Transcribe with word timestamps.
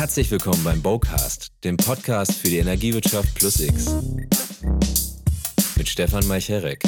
Herzlich 0.00 0.30
willkommen 0.30 0.64
beim 0.64 0.80
Bowcast, 0.80 1.52
dem 1.62 1.76
Podcast 1.76 2.32
für 2.32 2.48
die 2.48 2.56
Energiewirtschaft 2.56 3.34
plus 3.34 3.60
X. 3.60 3.94
Mit 5.76 5.90
Stefan 5.90 6.26
Meicherek. 6.26 6.82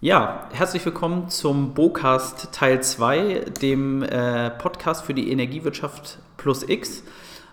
Ja, 0.00 0.48
herzlich 0.52 0.84
willkommen 0.84 1.28
zum 1.28 1.72
Bocast 1.72 2.50
Teil 2.50 2.82
2, 2.82 3.44
dem 3.62 4.02
äh, 4.02 4.50
Podcast 4.50 5.04
für 5.04 5.14
die 5.14 5.30
Energiewirtschaft 5.30 6.18
plus 6.36 6.68
X. 6.68 7.04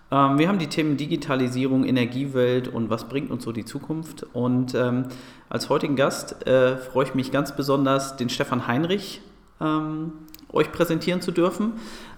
Ähm, 0.10 0.40
wir 0.40 0.48
haben 0.48 0.58
die 0.58 0.70
Themen 0.70 0.98
Digitalisierung, 0.98 1.86
Energiewelt 1.86 2.68
und 2.68 2.90
was 2.90 3.08
bringt 3.08 3.30
uns 3.30 3.44
so 3.44 3.52
die 3.52 3.64
Zukunft. 3.64 4.24
Und 4.34 4.74
ähm, 4.74 5.06
als 5.50 5.70
heutigen 5.70 5.96
Gast 5.96 6.48
äh, 6.48 6.78
freue 6.78 7.06
ich 7.06 7.14
mich 7.14 7.32
ganz 7.32 7.56
besonders, 7.56 8.18
den 8.18 8.30
Stefan 8.30 8.66
Heinrich 8.66 9.22
ähm, 9.62 10.14
euch 10.52 10.72
präsentieren 10.72 11.22
zu 11.22 11.32
dürfen. 11.32 11.74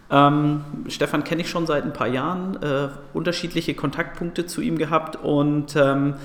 Ähm, 0.10 0.64
Stefan 0.88 1.24
kenne 1.24 1.42
ich 1.42 1.50
schon 1.50 1.66
seit 1.66 1.86
ein 1.86 1.94
paar 1.94 2.08
Jahren, 2.08 2.62
äh, 2.62 2.90
unterschiedliche 3.14 3.74
Kontaktpunkte 3.74 4.46
zu 4.46 4.62
ihm 4.62 4.78
gehabt 4.78 5.16
und 5.16 5.76
ähm, 5.76 6.16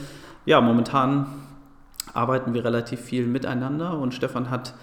ja, 0.45 0.61
momentan 0.61 1.27
arbeiten 2.13 2.55
wir 2.55 2.65
relativ 2.65 3.01
viel 3.01 3.27
miteinander 3.27 3.99
und 3.99 4.15
Stefan 4.15 4.51
hat 4.51 4.75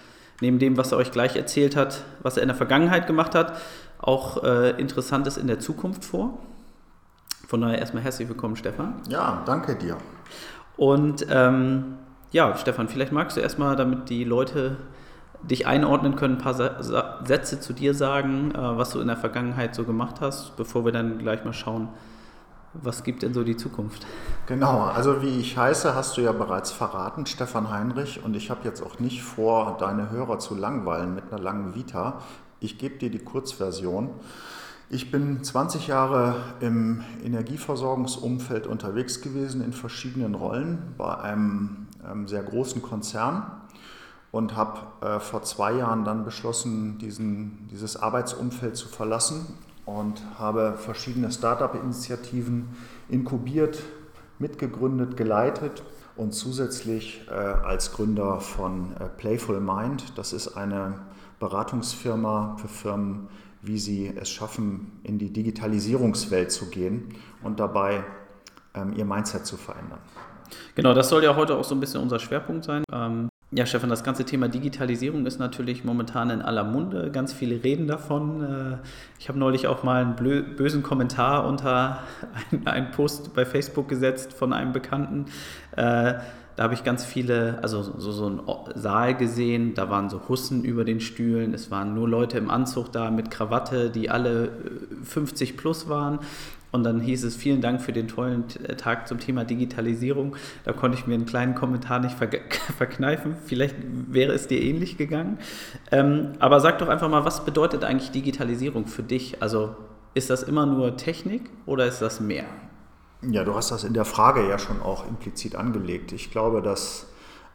neben 0.41 0.59
dem, 0.59 0.77
was 0.77 0.91
er 0.91 0.97
euch 0.97 1.11
gleich 1.11 1.35
erzählt 1.35 1.75
hat, 1.75 2.03
was 2.21 2.37
er 2.37 2.43
in 2.43 2.49
der 2.49 2.55
Vergangenheit 2.55 3.07
gemacht 3.07 3.35
hat, 3.35 3.53
auch 3.99 4.43
äh, 4.43 4.71
Interessantes 4.71 5.37
in 5.37 5.47
der 5.47 5.59
Zukunft 5.59 6.05
vor. 6.05 6.37
Von 7.47 7.61
daher 7.61 7.79
erstmal 7.79 8.03
herzlich 8.03 8.29
willkommen, 8.29 8.55
Stefan. 8.55 8.95
Ja, 9.09 9.43
danke 9.45 9.75
dir. 9.75 9.97
Und 10.77 11.25
ähm, 11.29 11.97
ja, 12.31 12.55
Stefan, 12.57 12.87
vielleicht 12.87 13.11
magst 13.11 13.37
du 13.37 13.41
erstmal, 13.41 13.75
damit 13.75 14.09
die 14.09 14.23
Leute 14.23 14.77
dich 15.43 15.67
einordnen 15.67 16.15
können, 16.15 16.35
ein 16.35 16.41
paar 16.41 16.55
Sätze 17.25 17.59
zu 17.59 17.73
dir 17.73 17.93
sagen, 17.93 18.51
äh, 18.51 18.57
was 18.77 18.91
du 18.91 18.99
in 18.99 19.07
der 19.07 19.17
Vergangenheit 19.17 19.75
so 19.75 19.83
gemacht 19.83 20.21
hast, 20.21 20.55
bevor 20.55 20.85
wir 20.85 20.91
dann 20.91 21.17
gleich 21.17 21.43
mal 21.43 21.53
schauen, 21.53 21.89
was 22.73 23.03
gibt 23.03 23.21
denn 23.21 23.33
so 23.33 23.43
die 23.43 23.55
Zukunft? 23.55 24.05
Genau, 24.47 24.81
also 24.81 25.21
wie 25.21 25.39
ich 25.39 25.57
heiße, 25.57 25.93
hast 25.93 26.17
du 26.17 26.21
ja 26.21 26.31
bereits 26.31 26.71
verraten, 26.71 27.27
Stefan 27.27 27.69
Heinrich. 27.69 28.23
Und 28.23 28.35
ich 28.35 28.49
habe 28.49 28.61
jetzt 28.63 28.81
auch 28.81 28.99
nicht 28.99 29.21
vor, 29.21 29.77
deine 29.79 30.09
Hörer 30.09 30.39
zu 30.39 30.55
langweilen 30.55 31.13
mit 31.13 31.31
einer 31.31 31.41
langen 31.41 31.75
Vita. 31.75 32.21
Ich 32.59 32.79
gebe 32.79 32.97
dir 32.97 33.11
die 33.11 33.19
Kurzversion. 33.19 34.09
Ich 34.89 35.11
bin 35.11 35.43
20 35.43 35.87
Jahre 35.87 36.35
im 36.61 37.03
Energieversorgungsumfeld 37.23 38.65
unterwegs 38.65 39.21
gewesen 39.21 39.63
in 39.63 39.73
verschiedenen 39.73 40.33
Rollen 40.33 40.93
bei 40.97 41.17
einem, 41.17 41.87
einem 42.03 42.27
sehr 42.27 42.43
großen 42.43 42.81
Konzern 42.81 43.62
und 44.33 44.57
habe 44.57 44.79
äh, 45.05 45.19
vor 45.19 45.43
zwei 45.43 45.73
Jahren 45.73 46.03
dann 46.05 46.25
beschlossen, 46.25 46.97
diesen, 46.97 47.67
dieses 47.71 47.95
Arbeitsumfeld 47.95 48.75
zu 48.75 48.87
verlassen 48.87 49.45
und 49.85 50.23
habe 50.39 50.73
verschiedene 50.75 51.31
Startup-Initiativen 51.31 52.69
inkubiert, 53.09 53.83
mitgegründet, 54.39 55.17
geleitet 55.17 55.83
und 56.15 56.33
zusätzlich 56.33 57.27
äh, 57.29 57.31
als 57.31 57.93
Gründer 57.93 58.39
von 58.39 58.95
äh, 58.99 59.05
Playful 59.05 59.61
Mind. 59.61 60.17
Das 60.17 60.33
ist 60.33 60.57
eine 60.57 60.95
Beratungsfirma 61.39 62.57
für 62.59 62.67
Firmen, 62.67 63.27
wie 63.61 63.77
sie 63.77 64.11
es 64.19 64.31
schaffen, 64.31 64.99
in 65.03 65.19
die 65.19 65.31
Digitalisierungswelt 65.31 66.51
zu 66.51 66.71
gehen 66.71 67.13
und 67.43 67.59
dabei 67.59 68.03
ähm, 68.73 68.93
ihr 68.97 69.05
Mindset 69.05 69.45
zu 69.45 69.57
verändern. 69.57 69.99
Genau, 70.73 70.95
das 70.95 71.09
soll 71.09 71.23
ja 71.23 71.35
heute 71.35 71.55
auch 71.55 71.63
so 71.63 71.75
ein 71.75 71.79
bisschen 71.79 72.01
unser 72.01 72.17
Schwerpunkt 72.17 72.63
sein. 72.63 72.83
Ähm, 72.91 73.29
ja, 73.55 73.65
Stefan, 73.65 73.89
das 73.89 74.03
ganze 74.03 74.25
Thema 74.25 74.47
Digitalisierung 74.47 75.25
ist 75.25 75.39
natürlich 75.39 75.83
momentan 75.83 76.29
in 76.29 76.41
aller 76.41 76.63
Munde. 76.63 77.11
Ganz 77.11 77.33
viele 77.33 77.63
reden 77.63 77.87
davon. 77.87 78.41
Äh, 78.41 78.77
ich 79.19 79.29
habe 79.29 79.37
neulich 79.37 79.67
auch 79.67 79.83
mal 79.83 80.01
einen 80.01 80.15
bösen 80.55 80.81
Kommentar 80.81 81.45
unter 81.45 81.99
einen 82.65 82.91
Post 82.91 83.33
bei 83.35 83.45
Facebook 83.45 83.87
gesetzt 83.87 84.33
von 84.33 84.53
einem 84.53 84.71
Bekannten. 84.71 85.25
Äh, 85.75 86.15
da 86.55 86.63
habe 86.63 86.73
ich 86.73 86.83
ganz 86.83 87.03
viele, 87.03 87.59
also 87.61 87.81
so, 87.81 88.11
so 88.11 88.25
einen 88.27 88.41
Saal 88.75 89.15
gesehen, 89.15 89.73
da 89.73 89.89
waren 89.89 90.09
so 90.09 90.21
Hussen 90.29 90.63
über 90.63 90.85
den 90.85 90.99
Stühlen, 90.99 91.53
es 91.53 91.71
waren 91.71 91.95
nur 91.95 92.07
Leute 92.07 92.37
im 92.37 92.51
Anzug 92.51 92.91
da 92.91 93.09
mit 93.09 93.31
Krawatte, 93.31 93.89
die 93.89 94.09
alle 94.09 94.51
50 95.03 95.49
äh, 95.49 95.53
plus 95.53 95.89
waren. 95.89 96.19
Und 96.73 96.83
dann 96.83 96.99
hieß 96.99 97.23
es, 97.23 97.35
vielen 97.35 97.61
Dank 97.61 97.81
für 97.81 97.93
den 97.93 98.07
tollen 98.07 98.45
äh, 98.63 98.75
Tag 98.75 99.07
zum 99.07 99.19
Thema 99.19 99.45
Digitalisierung. 99.45 100.35
Da 100.63 100.73
konnte 100.73 100.97
ich 100.97 101.05
mir 101.05 101.13
einen 101.13 101.27
kleinen 101.27 101.53
Kommentar 101.53 101.99
nicht 101.99 102.17
ver 102.17 102.27
verkneifen. 102.77 103.35
Vielleicht 103.45 103.75
wäre 104.09 104.33
es 104.33 104.47
dir 104.47 104.59
ähnlich 104.59 104.97
gegangen. 104.97 105.37
Ähm, 105.91 106.33
aber 106.39 106.59
sag 106.59 106.79
doch 106.79 106.89
einfach 106.89 107.09
mal, 107.09 107.25
was 107.25 107.45
bedeutet 107.45 107.83
eigentlich 107.83 108.09
Digitalisierung 108.09 108.87
für 108.87 109.03
dich? 109.03 109.39
Also 109.39 109.75
ist 110.15 110.31
das 110.31 110.41
immer 110.41 110.65
nur 110.65 110.97
Technik 110.97 111.51
oder 111.67 111.85
ist 111.85 112.01
das 112.01 112.19
mehr? 112.19 112.45
Ja, 113.21 113.43
du 113.43 113.53
hast 113.53 113.69
das 113.69 113.83
in 113.83 113.93
der 113.93 114.05
Frage 114.05 114.49
ja 114.49 114.57
schon 114.57 114.81
auch 114.81 115.07
implizit 115.07 115.55
angelegt. 115.55 116.11
Ich 116.11 116.31
glaube, 116.31 116.63
dass 116.63 117.05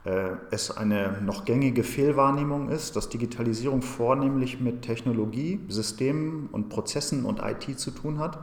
äh, 0.04 0.30
es 0.52 0.70
eine 0.70 1.20
noch 1.22 1.44
gängige 1.44 1.82
Fehlwahrnehmung 1.82 2.68
ist, 2.68 2.94
dass 2.94 3.08
Digitalisierung 3.08 3.82
vornehmlich 3.82 4.60
mit 4.60 4.82
Technologie, 4.82 5.58
Systemen 5.66 6.48
und 6.52 6.68
Prozessen 6.68 7.24
und 7.24 7.40
IT 7.42 7.80
zu 7.80 7.90
tun 7.90 8.20
hat. 8.20 8.38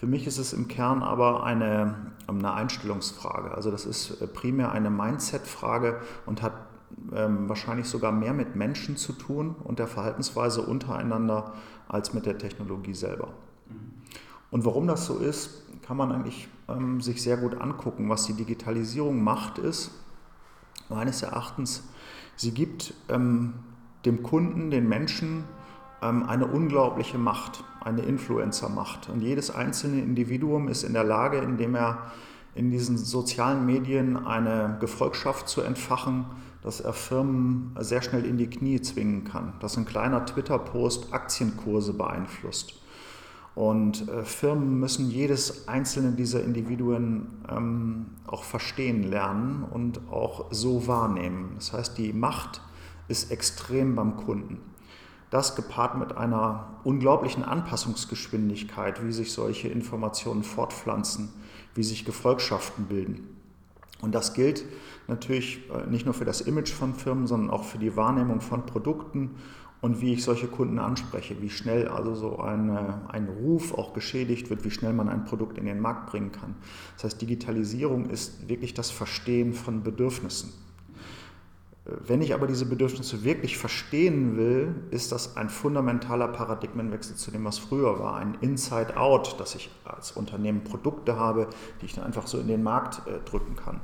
Für 0.00 0.06
mich 0.06 0.26
ist 0.26 0.38
es 0.38 0.54
im 0.54 0.66
Kern 0.66 1.02
aber 1.02 1.44
eine, 1.44 1.94
eine 2.26 2.54
Einstellungsfrage. 2.54 3.50
Also 3.50 3.70
das 3.70 3.84
ist 3.84 4.22
äh, 4.22 4.26
primär 4.26 4.72
eine 4.72 4.88
Mindset-Frage 4.88 6.00
und 6.24 6.40
hat 6.40 6.54
ähm, 7.12 7.50
wahrscheinlich 7.50 7.86
sogar 7.86 8.10
mehr 8.10 8.32
mit 8.32 8.56
Menschen 8.56 8.96
zu 8.96 9.12
tun 9.12 9.54
und 9.62 9.78
der 9.78 9.86
Verhaltensweise 9.86 10.62
untereinander 10.62 11.52
als 11.86 12.14
mit 12.14 12.24
der 12.24 12.38
Technologie 12.38 12.94
selber. 12.94 13.34
Und 14.50 14.64
warum 14.64 14.86
das 14.86 15.04
so 15.04 15.18
ist, 15.18 15.64
kann 15.82 15.98
man 15.98 16.12
eigentlich 16.12 16.48
ähm, 16.68 17.02
sich 17.02 17.22
sehr 17.22 17.36
gut 17.36 17.60
angucken. 17.60 18.08
Was 18.08 18.24
die 18.24 18.32
Digitalisierung 18.32 19.22
macht, 19.22 19.58
ist 19.58 19.90
meines 20.88 21.20
Erachtens, 21.20 21.86
sie 22.36 22.54
gibt 22.54 22.94
ähm, 23.10 23.52
dem 24.06 24.22
Kunden, 24.22 24.70
den 24.70 24.88
Menschen, 24.88 25.44
eine 26.00 26.46
unglaubliche 26.46 27.18
Macht, 27.18 27.64
eine 27.80 28.02
Influencer-Macht. 28.02 29.08
Und 29.10 29.20
jedes 29.20 29.50
einzelne 29.50 30.00
Individuum 30.00 30.68
ist 30.68 30.82
in 30.82 30.94
der 30.94 31.04
Lage, 31.04 31.38
indem 31.38 31.74
er 31.74 32.10
in 32.54 32.70
diesen 32.70 32.98
sozialen 32.98 33.66
Medien 33.66 34.16
eine 34.16 34.76
Gefolgschaft 34.80 35.48
zu 35.48 35.60
entfachen, 35.60 36.26
dass 36.62 36.80
er 36.80 36.92
Firmen 36.92 37.74
sehr 37.78 38.02
schnell 38.02 38.24
in 38.24 38.36
die 38.36 38.48
Knie 38.48 38.80
zwingen 38.80 39.24
kann, 39.24 39.54
dass 39.60 39.76
ein 39.76 39.86
kleiner 39.86 40.26
Twitter-Post 40.26 41.12
Aktienkurse 41.12 41.94
beeinflusst. 41.94 42.74
Und 43.54 44.08
äh, 44.08 44.22
Firmen 44.24 44.78
müssen 44.78 45.10
jedes 45.10 45.68
einzelne 45.68 46.12
dieser 46.12 46.42
Individuen 46.42 47.42
ähm, 47.50 48.06
auch 48.26 48.44
verstehen 48.44 49.02
lernen 49.02 49.64
und 49.70 50.00
auch 50.10 50.46
so 50.50 50.86
wahrnehmen. 50.86 51.52
Das 51.56 51.72
heißt, 51.72 51.98
die 51.98 52.12
Macht 52.12 52.62
ist 53.08 53.30
extrem 53.32 53.96
beim 53.96 54.16
Kunden. 54.16 54.58
Das 55.30 55.54
gepaart 55.54 55.96
mit 55.96 56.16
einer 56.16 56.80
unglaublichen 56.82 57.44
Anpassungsgeschwindigkeit, 57.44 59.06
wie 59.06 59.12
sich 59.12 59.32
solche 59.32 59.68
Informationen 59.68 60.42
fortpflanzen, 60.42 61.30
wie 61.74 61.84
sich 61.84 62.04
Gefolgschaften 62.04 62.86
bilden. 62.86 63.28
Und 64.00 64.14
das 64.14 64.34
gilt 64.34 64.64
natürlich 65.08 65.60
äh, 65.70 65.86
nicht 65.88 66.04
nur 66.04 66.14
für 66.14 66.24
das 66.24 66.40
Image 66.40 66.72
von 66.72 66.94
Firmen, 66.94 67.26
sondern 67.26 67.50
auch 67.50 67.64
für 67.64 67.78
die 67.78 67.96
Wahrnehmung 67.96 68.40
von 68.40 68.66
Produkten 68.66 69.36
und 69.80 70.00
wie 70.00 70.12
ich 70.12 70.24
solche 70.24 70.46
Kunden 70.46 70.78
anspreche, 70.78 71.40
wie 71.40 71.50
schnell 71.50 71.88
also 71.88 72.14
so 72.14 72.38
eine, 72.38 73.00
ein 73.08 73.28
Ruf 73.28 73.74
auch 73.74 73.94
geschädigt 73.94 74.50
wird, 74.50 74.64
wie 74.64 74.70
schnell 74.70 74.92
man 74.92 75.08
ein 75.08 75.24
Produkt 75.24 75.58
in 75.58 75.64
den 75.64 75.80
Markt 75.80 76.10
bringen 76.10 76.32
kann. 76.32 76.54
Das 76.96 77.04
heißt, 77.04 77.22
Digitalisierung 77.22 78.10
ist 78.10 78.48
wirklich 78.48 78.74
das 78.74 78.90
Verstehen 78.90 79.54
von 79.54 79.82
Bedürfnissen. 79.82 80.52
Wenn 81.84 82.20
ich 82.20 82.34
aber 82.34 82.46
diese 82.46 82.66
Bedürfnisse 82.66 83.24
wirklich 83.24 83.56
verstehen 83.56 84.36
will, 84.36 84.74
ist 84.90 85.12
das 85.12 85.36
ein 85.36 85.48
fundamentaler 85.48 86.28
Paradigmenwechsel 86.28 87.16
zu 87.16 87.30
dem, 87.30 87.44
was 87.44 87.58
früher 87.58 87.98
war. 87.98 88.16
Ein 88.16 88.36
Inside-Out, 88.42 89.40
dass 89.40 89.54
ich 89.54 89.70
als 89.84 90.12
Unternehmen 90.12 90.62
Produkte 90.62 91.16
habe, 91.16 91.48
die 91.80 91.86
ich 91.86 91.94
dann 91.94 92.04
einfach 92.04 92.26
so 92.26 92.38
in 92.38 92.48
den 92.48 92.62
Markt 92.62 93.06
äh, 93.06 93.18
drücken 93.28 93.56
kann. 93.56 93.80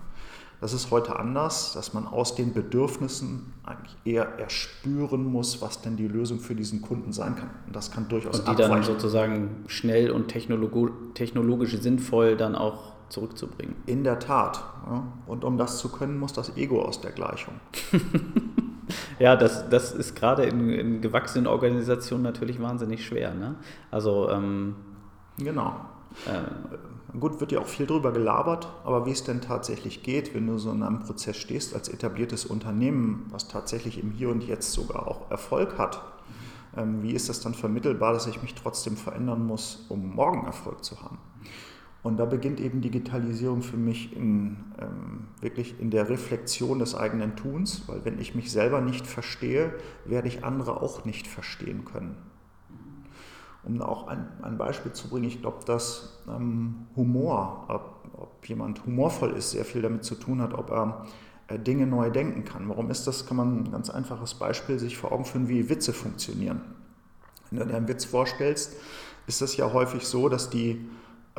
Das 0.61 0.73
ist 0.73 0.91
heute 0.91 1.19
anders, 1.19 1.73
dass 1.75 1.93
man 1.93 2.07
aus 2.07 2.35
den 2.35 2.55
Bedürfnissen 2.55 3.53
eigentlich 3.65 3.97
eher 4.05 4.39
erspüren 4.39 5.25
muss, 5.25 5.61
was 5.61 5.83
denn 5.83 5.97
die 5.97 6.09
Lösung 6.09 6.39
für 6.39 6.55
diesen 6.55 6.81
Kunden 6.81 7.13
sein 7.13 7.37
kann. 7.37 7.51
Und 7.67 7.77
das 7.77 7.91
kann 7.91 8.09
durchaus 8.09 8.41
Und 8.41 8.47
die 8.47 8.53
abweichen. 8.53 8.73
dann 8.73 8.83
sozusagen 8.83 9.65
schnell 9.67 10.11
und 10.11 10.29
technologisch 10.29 11.77
sinnvoll 11.79 12.37
dann 12.37 12.55
auch 12.55 12.96
zurückzubringen. 13.09 13.77
In 13.87 14.05
der 14.05 14.19
Tat. 14.19 14.63
Ja. 14.87 15.05
Und 15.27 15.45
um 15.45 15.59
das 15.59 15.79
zu 15.79 15.91
können, 15.91 16.19
muss 16.19 16.33
das 16.33 16.57
Ego 16.57 16.83
aus 16.83 17.01
der 17.01 17.13
Gleichung. 17.13 17.55
ja, 19.19 19.37
das, 19.37 19.69
das 19.69 19.93
ist 19.93 20.15
gerade 20.15 20.45
in, 20.45 20.71
in, 20.71 21.01
gewachsenen 21.01 21.47
Organisationen 21.47 22.23
natürlich 22.23 22.61
wahnsinnig 22.61 23.05
schwer. 23.05 23.35
Ne? 23.35 23.57
Also 23.91 24.31
ähm, 24.31 24.77
genau. 25.39 25.77
Äh, 26.27 26.77
Gut, 27.19 27.41
wird 27.41 27.53
ja 27.53 27.61
auch 27.61 27.67
viel 27.67 27.87
drüber 27.87 28.13
gelabert, 28.13 28.69
aber 28.85 29.07
wie 29.07 29.13
es 29.13 29.25
denn 29.25 29.41
tatsächlich 29.41 30.03
geht, 30.03 30.35
wenn 30.35 30.47
du 30.47 30.59
so 30.59 30.71
in 30.71 30.83
einem 30.83 31.01
Prozess 31.01 31.37
stehst 31.37 31.75
als 31.75 31.89
etabliertes 31.89 32.45
Unternehmen, 32.45 33.27
was 33.31 33.49
tatsächlich 33.49 33.99
im 34.03 34.11
Hier 34.11 34.29
und 34.29 34.45
Jetzt 34.45 34.73
sogar 34.73 35.07
auch 35.07 35.31
Erfolg 35.31 35.79
hat, 35.79 36.03
ähm, 36.77 37.03
wie 37.03 37.13
ist 37.13 37.29
das 37.29 37.41
dann 37.41 37.55
vermittelbar, 37.55 38.13
dass 38.13 38.27
ich 38.27 38.43
mich 38.43 38.55
trotzdem 38.55 38.97
verändern 38.97 39.47
muss, 39.47 39.87
um 39.89 40.15
morgen 40.15 40.45
Erfolg 40.45 40.85
zu 40.85 41.01
haben? 41.01 41.19
Und 42.07 42.19
da 42.19 42.25
beginnt 42.25 42.61
eben 42.61 42.83
Digitalisierung 42.83 43.63
für 43.63 43.77
mich 43.77 44.17
in, 44.17 44.59
ähm, 44.81 45.27
wirklich 45.41 45.81
in 45.81 45.91
der 45.91 46.09
Reflexion 46.09 46.79
des 46.79 46.95
eigenen 46.95 47.35
Tuns, 47.35 47.83
weil 47.89 48.05
wenn 48.05 48.21
ich 48.21 48.37
mich 48.37 48.53
selber 48.53 48.81
nicht 48.81 49.09
verstehe, 49.09 49.75
werde 50.05 50.29
ich 50.29 50.45
andere 50.45 50.81
auch 50.81 51.05
nicht 51.05 51.27
verstehen 51.27 51.85
können. 51.85 52.15
Um 53.65 53.83
auch 53.83 54.07
ein, 54.07 54.29
ein 54.43 54.57
Beispiel 54.57 54.93
zu 54.93 55.09
bringen, 55.09 55.25
ich 55.25 55.41
glaube, 55.41 55.65
dass 55.67 56.23
ähm, 56.29 56.87
Humor, 56.95 57.65
ob, 57.67 58.09
ob, 58.13 58.49
jemand 58.49 58.87
humorvoll 58.87 59.33
ist, 59.33 59.51
sehr 59.51 59.65
viel 59.65 59.83
damit 59.83 60.05
zu 60.05 60.15
tun 60.15 60.41
hat, 60.41 60.55
ob 60.55 60.71
er 60.71 61.07
äh, 61.49 61.59
Dinge 61.59 61.89
neu 61.89 62.11
denken 62.11 62.45
kann. 62.45 62.69
Warum 62.69 62.89
ist 62.89 63.09
das? 63.09 63.27
Kann 63.27 63.37
man 63.37 63.65
ein 63.65 63.73
ganz 63.73 63.91
einfaches 63.91 64.35
Beispiel 64.35 64.79
sich 64.79 64.97
vor 64.97 65.11
Augen 65.11 65.25
führen, 65.25 65.49
wie 65.49 65.69
Witze 65.69 65.93
funktionieren. 65.93 66.61
Wenn 67.51 67.59
du 67.59 67.67
dir 67.67 67.77
einen 67.77 67.89
Witz 67.89 68.05
vorstellst, 68.05 68.77
ist 69.27 69.43
das 69.43 69.57
ja 69.57 69.73
häufig 69.73 70.07
so, 70.07 70.29
dass 70.29 70.51
die 70.51 70.87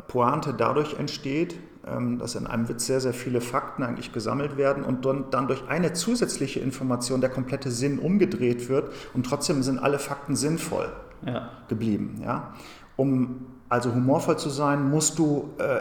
Pointe 0.06 0.54
dadurch 0.54 0.94
entsteht, 0.98 1.56
ähm, 1.86 2.18
dass 2.18 2.34
in 2.34 2.46
einem 2.46 2.68
Witz 2.68 2.86
sehr, 2.86 3.00
sehr 3.00 3.12
viele 3.12 3.40
Fakten 3.40 3.82
eigentlich 3.82 4.12
gesammelt 4.12 4.56
werden 4.56 4.84
und 4.84 5.04
dann 5.04 5.48
durch 5.48 5.68
eine 5.68 5.92
zusätzliche 5.92 6.60
Information 6.60 7.20
der 7.20 7.30
komplette 7.30 7.70
Sinn 7.70 7.98
umgedreht 7.98 8.68
wird 8.68 8.92
und 9.14 9.24
trotzdem 9.26 9.62
sind 9.62 9.78
alle 9.78 9.98
Fakten 9.98 10.36
sinnvoll 10.36 10.90
ja. 11.26 11.50
geblieben. 11.68 12.20
Ja? 12.22 12.54
Um 12.96 13.46
also 13.68 13.94
humorvoll 13.94 14.38
zu 14.38 14.48
sein, 14.48 14.90
musst 14.90 15.18
du 15.18 15.50
äh, 15.58 15.80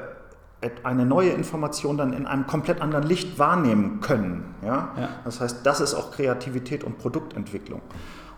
eine 0.83 1.05
neue 1.05 1.29
Information 1.29 1.97
dann 1.97 2.13
in 2.13 2.25
einem 2.25 2.47
komplett 2.47 2.81
anderen 2.81 3.05
Licht 3.05 3.39
wahrnehmen 3.39 4.01
können. 4.01 4.55
Ja? 4.63 4.91
ja? 4.99 5.09
Das 5.23 5.39
heißt, 5.39 5.65
das 5.65 5.81
ist 5.81 5.93
auch 5.93 6.11
Kreativität 6.11 6.83
und 6.83 6.97
Produktentwicklung. 6.97 7.81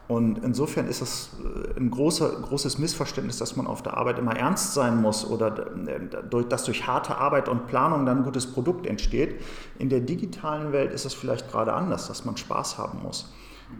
Und 0.09 0.43
insofern 0.43 0.87
ist 0.87 1.01
es 1.01 1.29
äh, 1.43 1.79
ein 1.79 1.91
großer, 1.91 2.31
großes 2.41 2.79
Missverständnis, 2.79 3.37
dass 3.37 3.55
man 3.55 3.67
auf 3.67 3.83
der 3.83 3.95
Arbeit 3.95 4.17
immer 4.17 4.35
ernst 4.35 4.73
sein 4.73 4.99
muss 4.99 5.23
oder 5.23 5.67
äh, 5.87 6.45
dass 6.49 6.63
durch 6.63 6.87
harte 6.87 7.15
Arbeit 7.15 7.47
und 7.47 7.67
Planung 7.67 8.07
dann 8.07 8.17
ein 8.17 8.23
gutes 8.23 8.47
Produkt 8.47 8.87
entsteht. 8.87 9.39
In 9.77 9.89
der 9.89 9.99
digitalen 9.99 10.73
Welt 10.73 10.93
ist 10.93 11.05
es 11.05 11.13
vielleicht 11.13 11.51
gerade 11.51 11.73
anders, 11.73 12.07
dass 12.07 12.25
man 12.25 12.35
Spaß 12.37 12.79
haben 12.79 13.03
muss. 13.03 13.31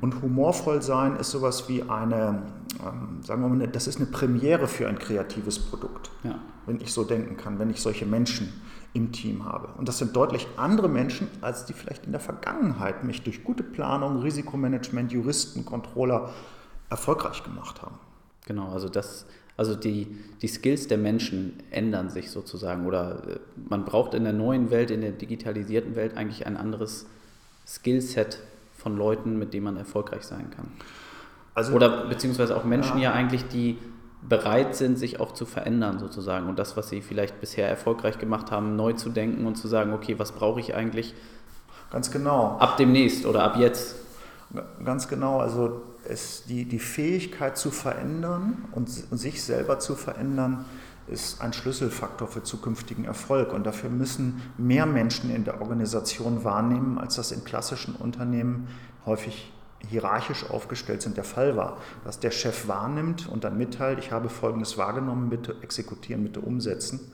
Und 0.01 0.21
humorvoll 0.21 0.83
sein 0.83 1.15
ist 1.15 1.31
sowas 1.31 1.67
wie 1.67 1.81
eine, 1.81 2.43
ähm, 2.85 3.23
sagen 3.23 3.41
wir 3.41 3.49
mal, 3.49 3.67
das 3.67 3.87
ist 3.87 3.97
eine 3.97 4.05
Premiere 4.05 4.67
für 4.67 4.87
ein 4.87 4.99
kreatives 4.99 5.57
Produkt, 5.57 6.11
ja. 6.23 6.35
wenn 6.67 6.79
ich 6.79 6.93
so 6.93 7.05
denken 7.05 7.37
kann, 7.37 7.57
wenn 7.57 7.71
ich 7.71 7.81
solche 7.81 8.05
Menschen 8.05 8.53
im 8.93 9.11
Team 9.11 9.45
habe. 9.45 9.69
Und 9.77 9.87
das 9.87 9.99
sind 9.99 10.15
deutlich 10.15 10.47
andere 10.57 10.89
Menschen, 10.89 11.27
als 11.41 11.65
die 11.65 11.73
vielleicht 11.73 12.05
in 12.05 12.11
der 12.11 12.21
Vergangenheit 12.21 13.03
mich 13.03 13.21
durch 13.21 13.43
gute 13.43 13.63
Planung, 13.63 14.19
Risikomanagement, 14.21 15.11
Juristen, 15.11 15.65
Controller 15.65 16.29
erfolgreich 16.89 17.43
gemacht 17.43 17.81
haben. 17.81 17.99
Genau, 18.47 18.71
also 18.71 18.89
das, 18.89 19.27
also 19.57 19.75
die, 19.75 20.07
die 20.41 20.47
Skills 20.47 20.87
der 20.87 20.97
Menschen 20.97 21.61
ändern 21.69 22.09
sich 22.09 22.31
sozusagen 22.31 22.87
oder 22.87 23.27
äh, 23.27 23.39
man 23.69 23.85
braucht 23.85 24.15
in 24.15 24.23
der 24.23 24.33
neuen 24.33 24.71
Welt, 24.71 24.89
in 24.89 25.01
der 25.01 25.11
digitalisierten 25.11 25.95
Welt 25.95 26.17
eigentlich 26.17 26.47
ein 26.47 26.57
anderes 26.57 27.05
Skillset 27.67 28.39
von 28.75 28.97
Leuten, 28.97 29.37
mit 29.37 29.53
denen 29.53 29.65
man 29.65 29.77
erfolgreich 29.77 30.23
sein 30.23 30.49
kann. 30.49 30.71
Also, 31.53 31.73
oder 31.73 32.07
beziehungsweise 32.07 32.55
auch 32.55 32.63
Menschen 32.63 32.97
ja, 32.97 33.11
ja 33.11 33.13
eigentlich, 33.13 33.47
die 33.47 33.77
bereit 34.21 34.75
sind, 34.75 34.99
sich 34.99 35.19
auch 35.19 35.33
zu 35.33 35.45
verändern 35.45 35.99
sozusagen 35.99 36.49
und 36.49 36.59
das, 36.59 36.75
was 36.75 36.89
sie 36.89 37.01
vielleicht 37.01 37.39
bisher 37.39 37.69
erfolgreich 37.69 38.19
gemacht 38.19 38.51
haben, 38.51 38.75
neu 38.75 38.93
zu 38.93 39.09
denken 39.09 39.45
und 39.45 39.55
zu 39.55 39.67
sagen, 39.67 39.93
okay, 39.93 40.19
was 40.19 40.33
brauche 40.33 40.59
ich 40.59 40.75
eigentlich? 40.75 41.13
Ganz 41.91 42.11
genau. 42.11 42.57
Ab 42.59 42.77
demnächst 42.77 43.25
oder 43.25 43.43
ab 43.43 43.57
jetzt. 43.57 43.95
Ganz 44.83 45.07
genau, 45.07 45.39
also 45.39 45.81
es, 46.07 46.43
die, 46.45 46.65
die 46.65 46.79
Fähigkeit 46.79 47.57
zu 47.57 47.71
verändern 47.71 48.65
und 48.71 48.89
sich 48.89 49.43
selber 49.43 49.79
zu 49.79 49.95
verändern, 49.95 50.65
ist 51.07 51.41
ein 51.41 51.53
Schlüsselfaktor 51.53 52.27
für 52.27 52.43
zukünftigen 52.43 53.05
Erfolg. 53.05 53.53
Und 53.53 53.65
dafür 53.65 53.89
müssen 53.89 54.41
mehr 54.57 54.85
Menschen 54.85 55.33
in 55.33 55.43
der 55.43 55.61
Organisation 55.61 56.43
wahrnehmen, 56.43 56.97
als 56.97 57.15
das 57.15 57.31
in 57.31 57.43
klassischen 57.43 57.95
Unternehmen 57.95 58.67
häufig 59.05 59.51
hierarchisch 59.87 60.49
aufgestellt 60.49 61.01
sind, 61.01 61.17
der 61.17 61.23
Fall 61.23 61.55
war. 61.55 61.77
Dass 62.03 62.19
der 62.19 62.31
Chef 62.31 62.67
wahrnimmt 62.67 63.27
und 63.27 63.43
dann 63.43 63.57
mitteilt, 63.57 63.99
ich 63.99 64.11
habe 64.11 64.29
Folgendes 64.29 64.77
wahrgenommen, 64.77 65.29
bitte 65.29 65.55
exekutieren, 65.61 66.23
bitte 66.23 66.41
umsetzen. 66.41 67.11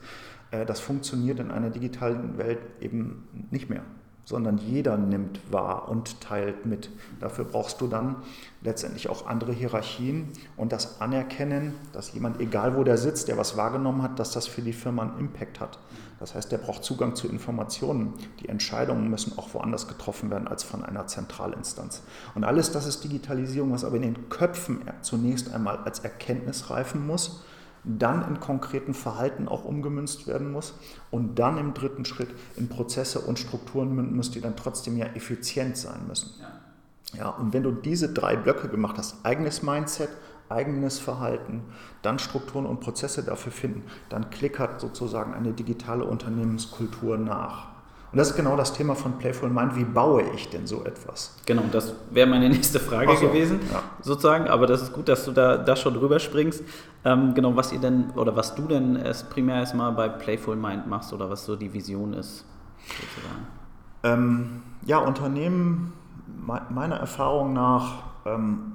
Äh, 0.50 0.66
das 0.66 0.80
funktioniert 0.80 1.40
in 1.40 1.50
einer 1.50 1.70
digitalen 1.70 2.38
Welt 2.38 2.58
eben 2.80 3.28
nicht 3.50 3.70
mehr 3.70 3.82
sondern 4.26 4.58
jeder 4.58 4.96
nimmt 4.98 5.40
wahr 5.52 5.88
und 5.88 6.20
teilt 6.20 6.66
mit. 6.66 6.90
Dafür 7.20 7.44
brauchst 7.44 7.80
du 7.80 7.86
dann 7.86 8.16
letztendlich 8.60 9.08
auch 9.08 9.28
andere 9.28 9.52
Hierarchien 9.52 10.30
und 10.56 10.72
das 10.72 11.00
Anerkennen, 11.00 11.74
dass 11.92 12.12
jemand, 12.12 12.40
egal 12.40 12.76
wo 12.76 12.82
der 12.82 12.98
sitzt, 12.98 13.28
der 13.28 13.38
was 13.38 13.56
wahrgenommen 13.56 14.02
hat, 14.02 14.18
dass 14.18 14.32
das 14.32 14.48
für 14.48 14.62
die 14.62 14.72
Firma 14.72 15.02
einen 15.02 15.18
Impact 15.20 15.60
hat. 15.60 15.78
Das 16.18 16.34
heißt, 16.34 16.50
der 16.50 16.58
braucht 16.58 16.82
Zugang 16.82 17.14
zu 17.14 17.28
Informationen. 17.28 18.14
Die 18.40 18.48
Entscheidungen 18.48 19.08
müssen 19.08 19.38
auch 19.38 19.54
woanders 19.54 19.86
getroffen 19.86 20.28
werden 20.28 20.48
als 20.48 20.64
von 20.64 20.84
einer 20.84 21.06
Zentralinstanz. 21.06 22.02
Und 22.34 22.42
alles 22.42 22.72
das 22.72 22.86
ist 22.86 23.04
Digitalisierung, 23.04 23.70
was 23.70 23.84
aber 23.84 23.96
in 23.96 24.02
den 24.02 24.28
Köpfen 24.28 24.80
zunächst 25.02 25.54
einmal 25.54 25.76
als 25.78 26.00
Erkenntnis 26.00 26.68
reifen 26.68 27.06
muss 27.06 27.44
dann 27.86 28.26
in 28.28 28.40
konkreten 28.40 28.94
Verhalten 28.94 29.48
auch 29.48 29.64
umgemünzt 29.64 30.26
werden 30.26 30.50
muss 30.50 30.74
und 31.10 31.38
dann 31.38 31.56
im 31.56 31.72
dritten 31.72 32.04
Schritt 32.04 32.30
in 32.56 32.68
Prozesse 32.68 33.20
und 33.20 33.38
Strukturen 33.38 33.94
münden 33.94 34.16
muss, 34.16 34.30
die 34.30 34.40
dann 34.40 34.56
trotzdem 34.56 34.96
ja 34.96 35.06
effizient 35.06 35.76
sein 35.76 36.06
müssen. 36.08 36.34
Ja. 36.40 37.18
ja, 37.18 37.28
und 37.30 37.52
wenn 37.52 37.62
du 37.62 37.70
diese 37.70 38.12
drei 38.12 38.36
Blöcke 38.36 38.68
gemacht 38.68 38.98
hast, 38.98 39.24
eigenes 39.24 39.62
Mindset, 39.62 40.10
eigenes 40.48 40.98
Verhalten, 40.98 41.62
dann 42.02 42.18
Strukturen 42.18 42.66
und 42.66 42.80
Prozesse 42.80 43.22
dafür 43.22 43.52
finden, 43.52 43.84
dann 44.08 44.30
klickert 44.30 44.80
sozusagen 44.80 45.34
eine 45.34 45.52
digitale 45.52 46.04
Unternehmenskultur 46.04 47.18
nach. 47.18 47.75
Und 48.16 48.20
das 48.20 48.30
ist 48.30 48.36
genau 48.36 48.56
das 48.56 48.72
Thema 48.72 48.94
von 48.94 49.18
Playful 49.18 49.50
Mind. 49.50 49.76
Wie 49.76 49.84
baue 49.84 50.22
ich 50.34 50.48
denn 50.48 50.66
so 50.66 50.82
etwas? 50.86 51.36
Genau, 51.44 51.64
das 51.70 51.92
wäre 52.10 52.26
meine 52.26 52.48
nächste 52.48 52.80
Frage 52.80 53.14
so, 53.14 53.28
gewesen, 53.28 53.60
ja. 53.70 53.82
sozusagen. 54.00 54.48
Aber 54.48 54.66
das 54.66 54.80
ist 54.80 54.94
gut, 54.94 55.10
dass 55.10 55.26
du 55.26 55.32
da, 55.32 55.58
da 55.58 55.76
schon 55.76 55.92
drüber 55.92 56.18
springst. 56.18 56.64
Ähm, 57.04 57.34
genau, 57.34 57.56
was 57.56 57.74
ihr 57.74 57.78
denn 57.78 58.12
oder 58.12 58.34
was 58.34 58.54
du 58.54 58.62
denn 58.62 58.96
erst 58.96 59.28
primär 59.28 59.56
erstmal 59.56 59.92
bei 59.92 60.08
Playful 60.08 60.56
Mind 60.56 60.86
machst 60.86 61.12
oder 61.12 61.28
was 61.28 61.44
so 61.44 61.56
die 61.56 61.74
Vision 61.74 62.14
ist, 62.14 62.46
sozusagen. 62.88 63.46
Ähm, 64.02 64.62
ja, 64.86 64.96
Unternehmen, 64.96 65.92
meiner 66.70 66.96
Erfahrung 66.96 67.52
nach, 67.52 67.96
ähm, 68.24 68.72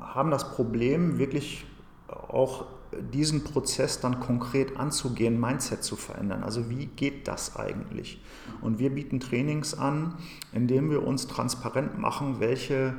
haben 0.00 0.30
das 0.30 0.50
Problem, 0.52 1.18
wirklich 1.18 1.66
auch 2.08 2.64
diesen 3.12 3.44
Prozess 3.44 4.00
dann 4.00 4.20
konkret 4.20 4.76
anzugehen, 4.76 5.40
Mindset 5.40 5.82
zu 5.84 5.96
verändern. 5.96 6.42
Also 6.42 6.70
wie 6.70 6.86
geht 6.86 7.28
das 7.28 7.56
eigentlich? 7.56 8.20
Und 8.60 8.78
wir 8.78 8.90
bieten 8.90 9.20
Trainings 9.20 9.74
an, 9.74 10.14
indem 10.52 10.90
wir 10.90 11.06
uns 11.06 11.26
transparent 11.26 11.98
machen, 11.98 12.40
welche 12.40 12.94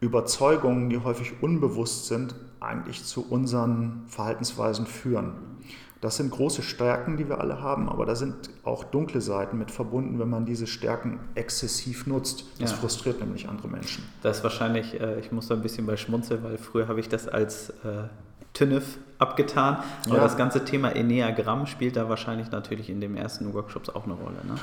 Überzeugungen, 0.00 0.90
die 0.90 0.98
häufig 0.98 1.42
unbewusst 1.42 2.06
sind, 2.06 2.34
eigentlich 2.60 3.04
zu 3.04 3.26
unseren 3.28 4.04
Verhaltensweisen 4.08 4.86
führen. 4.86 5.32
Das 6.00 6.16
sind 6.16 6.30
große 6.30 6.62
Stärken, 6.62 7.18
die 7.18 7.28
wir 7.28 7.40
alle 7.40 7.60
haben, 7.60 7.90
aber 7.90 8.06
da 8.06 8.14
sind 8.14 8.48
auch 8.64 8.84
dunkle 8.84 9.20
Seiten 9.20 9.58
mit 9.58 9.70
verbunden, 9.70 10.18
wenn 10.18 10.30
man 10.30 10.46
diese 10.46 10.66
Stärken 10.66 11.20
exzessiv 11.34 12.06
nutzt. 12.06 12.46
Das 12.58 12.70
ja. 12.70 12.76
frustriert 12.78 13.20
nämlich 13.20 13.50
andere 13.50 13.68
Menschen. 13.68 14.04
Das 14.22 14.38
ist 14.38 14.42
wahrscheinlich, 14.42 14.98
äh, 14.98 15.20
ich 15.20 15.30
muss 15.30 15.48
da 15.48 15.54
ein 15.54 15.60
bisschen 15.60 15.84
bei 15.84 15.98
schmunzeln, 15.98 16.42
weil 16.42 16.56
früher 16.56 16.88
habe 16.88 17.00
ich 17.00 17.10
das 17.10 17.28
als 17.28 17.68
äh, 17.84 18.08
TINF 18.54 18.96
abgetan. 19.20 19.78
Aber 20.06 20.16
ja. 20.16 20.22
das 20.22 20.36
ganze 20.36 20.64
Thema 20.64 20.90
Enneagramm 20.90 21.66
spielt 21.66 21.96
da 21.96 22.08
wahrscheinlich 22.08 22.50
natürlich 22.50 22.90
in 22.90 23.00
den 23.00 23.16
ersten 23.16 23.52
Workshops 23.54 23.90
auch 23.90 24.04
eine 24.04 24.14
Rolle. 24.14 24.38
Ne? 24.46 24.54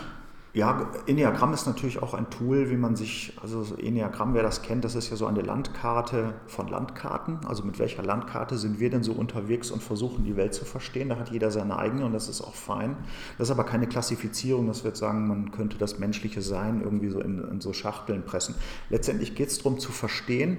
Ja, 0.58 0.90
Enneagramm 1.06 1.54
ist 1.54 1.68
natürlich 1.68 2.02
auch 2.02 2.16
ein 2.16 2.32
Tool, 2.32 2.72
wie 2.72 2.78
man 2.78 2.96
sich, 2.96 3.38
also 3.44 3.64
Enneagramm, 3.76 4.34
wer 4.34 4.42
das 4.42 4.64
kennt, 4.64 4.84
das 4.86 4.96
ist 4.96 5.12
ja 5.12 5.16
so 5.16 5.28
eine 5.28 5.42
Landkarte 5.42 6.34
von 6.48 6.68
Landkarten. 6.68 7.42
Also 7.46 7.64
mit 7.64 7.78
welcher 7.78 8.02
Landkarte 8.02 8.58
sind 8.58 8.80
wir 8.80 8.90
denn 8.90 9.04
so 9.04 9.12
unterwegs 9.12 9.70
und 9.70 9.84
versuchen 9.84 10.24
die 10.24 10.36
Welt 10.36 10.56
zu 10.56 10.66
verstehen? 10.66 11.10
Da 11.10 11.18
hat 11.18 11.30
jeder 11.30 11.52
seine 11.52 11.78
eigene 11.78 12.06
und 12.06 12.14
das 12.14 12.28
ist 12.28 12.42
auch 12.42 12.56
fein. 12.56 12.98
Das 13.38 13.50
ist 13.50 13.52
aber 13.52 13.66
keine 13.66 13.86
Klassifizierung, 13.86 14.66
das 14.66 14.84
wird 14.84 14.98
sagen, 14.98 15.28
man 15.28 15.52
könnte 15.52 15.78
das 15.78 16.00
menschliche 16.00 16.42
Sein 16.42 16.82
irgendwie 16.84 17.10
so 17.10 17.20
in, 17.20 17.44
in 17.52 17.62
so 17.62 17.72
Schachteln 17.72 18.24
pressen. 18.26 18.56
Letztendlich 18.90 19.36
geht 19.36 19.50
es 19.50 19.60
darum 19.60 19.78
zu 19.78 19.92
verstehen, 19.92 20.58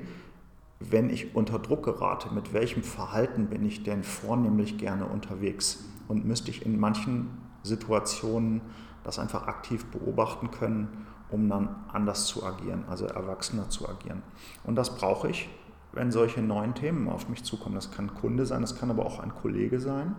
wenn 0.81 1.11
ich 1.11 1.35
unter 1.35 1.59
Druck 1.59 1.85
gerate, 1.85 2.33
mit 2.33 2.53
welchem 2.53 2.83
Verhalten 2.83 3.47
bin 3.47 3.65
ich 3.65 3.83
denn 3.83 4.03
vornehmlich 4.03 4.79
gerne 4.79 5.07
unterwegs? 5.07 5.85
Und 6.07 6.25
müsste 6.25 6.51
ich 6.51 6.65
in 6.65 6.79
manchen 6.79 7.29
Situationen 7.63 8.63
das 9.05 9.19
einfach 9.19 9.47
aktiv 9.47 9.85
beobachten 9.87 10.51
können, 10.51 11.07
um 11.31 11.49
dann 11.49 11.85
anders 11.93 12.27
zu 12.27 12.45
agieren, 12.45 12.85
also 12.89 13.07
erwachsener 13.07 13.69
zu 13.69 13.89
agieren. 13.89 14.23
Und 14.65 14.77
das 14.77 14.97
brauche 14.97 15.29
ich, 15.29 15.49
wenn 15.93 16.11
solche 16.11 16.41
neuen 16.41 16.75
Themen 16.75 17.09
auf 17.09 17.29
mich 17.29 17.45
zukommen. 17.45 17.75
Das 17.75 17.91
kann 17.91 18.15
Kunde 18.15 18.47
sein, 18.47 18.63
das 18.63 18.79
kann 18.79 18.91
aber 18.91 19.05
auch 19.05 19.19
ein 19.19 19.35
Kollege 19.35 19.81
sein, 19.81 20.15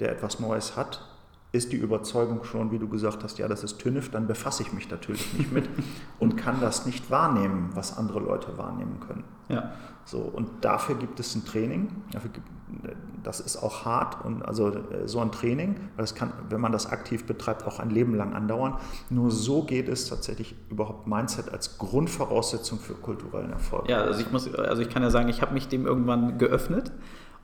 der 0.00 0.12
etwas 0.12 0.40
Neues 0.40 0.76
hat 0.76 1.11
ist 1.52 1.70
die 1.70 1.76
Überzeugung 1.76 2.44
schon, 2.44 2.70
wie 2.70 2.78
du 2.78 2.88
gesagt 2.88 3.22
hast, 3.22 3.38
ja, 3.38 3.46
das 3.46 3.62
ist 3.62 3.78
TÜNIF, 3.78 4.10
dann 4.10 4.26
befasse 4.26 4.62
ich 4.62 4.72
mich 4.72 4.90
natürlich 4.90 5.32
nicht 5.34 5.52
mit 5.52 5.68
und 6.18 6.36
kann 6.36 6.60
das 6.60 6.86
nicht 6.86 7.10
wahrnehmen, 7.10 7.70
was 7.74 7.98
andere 7.98 8.20
Leute 8.20 8.56
wahrnehmen 8.56 9.00
können. 9.06 9.24
Ja. 9.48 9.72
So, 10.04 10.18
und 10.18 10.48
dafür 10.64 10.96
gibt 10.96 11.20
es 11.20 11.34
ein 11.34 11.44
Training. 11.44 11.88
das 13.22 13.38
ist 13.38 13.62
auch 13.62 13.84
hart 13.84 14.24
und 14.24 14.42
also 14.42 14.74
so 15.04 15.20
ein 15.20 15.30
Training, 15.30 15.76
weil 15.96 16.04
es 16.04 16.14
kann, 16.14 16.32
wenn 16.48 16.60
man 16.60 16.72
das 16.72 16.86
aktiv 16.86 17.24
betreibt, 17.24 17.66
auch 17.66 17.78
ein 17.78 17.90
Leben 17.90 18.14
lang 18.14 18.32
andauern. 18.32 18.78
Nur 19.10 19.30
so 19.30 19.62
geht 19.62 19.88
es 19.88 20.08
tatsächlich 20.08 20.56
überhaupt 20.70 21.06
Mindset 21.06 21.52
als 21.52 21.78
Grundvoraussetzung 21.78 22.78
für 22.78 22.94
kulturellen 22.94 23.52
Erfolg. 23.52 23.88
Ja, 23.88 24.02
also 24.02 24.20
ich 24.20 24.32
muss, 24.32 24.52
also 24.54 24.82
ich 24.82 24.88
kann 24.88 25.02
ja 25.02 25.10
sagen, 25.10 25.28
ich 25.28 25.42
habe 25.42 25.52
mich 25.52 25.68
dem 25.68 25.86
irgendwann 25.86 26.38
geöffnet 26.38 26.90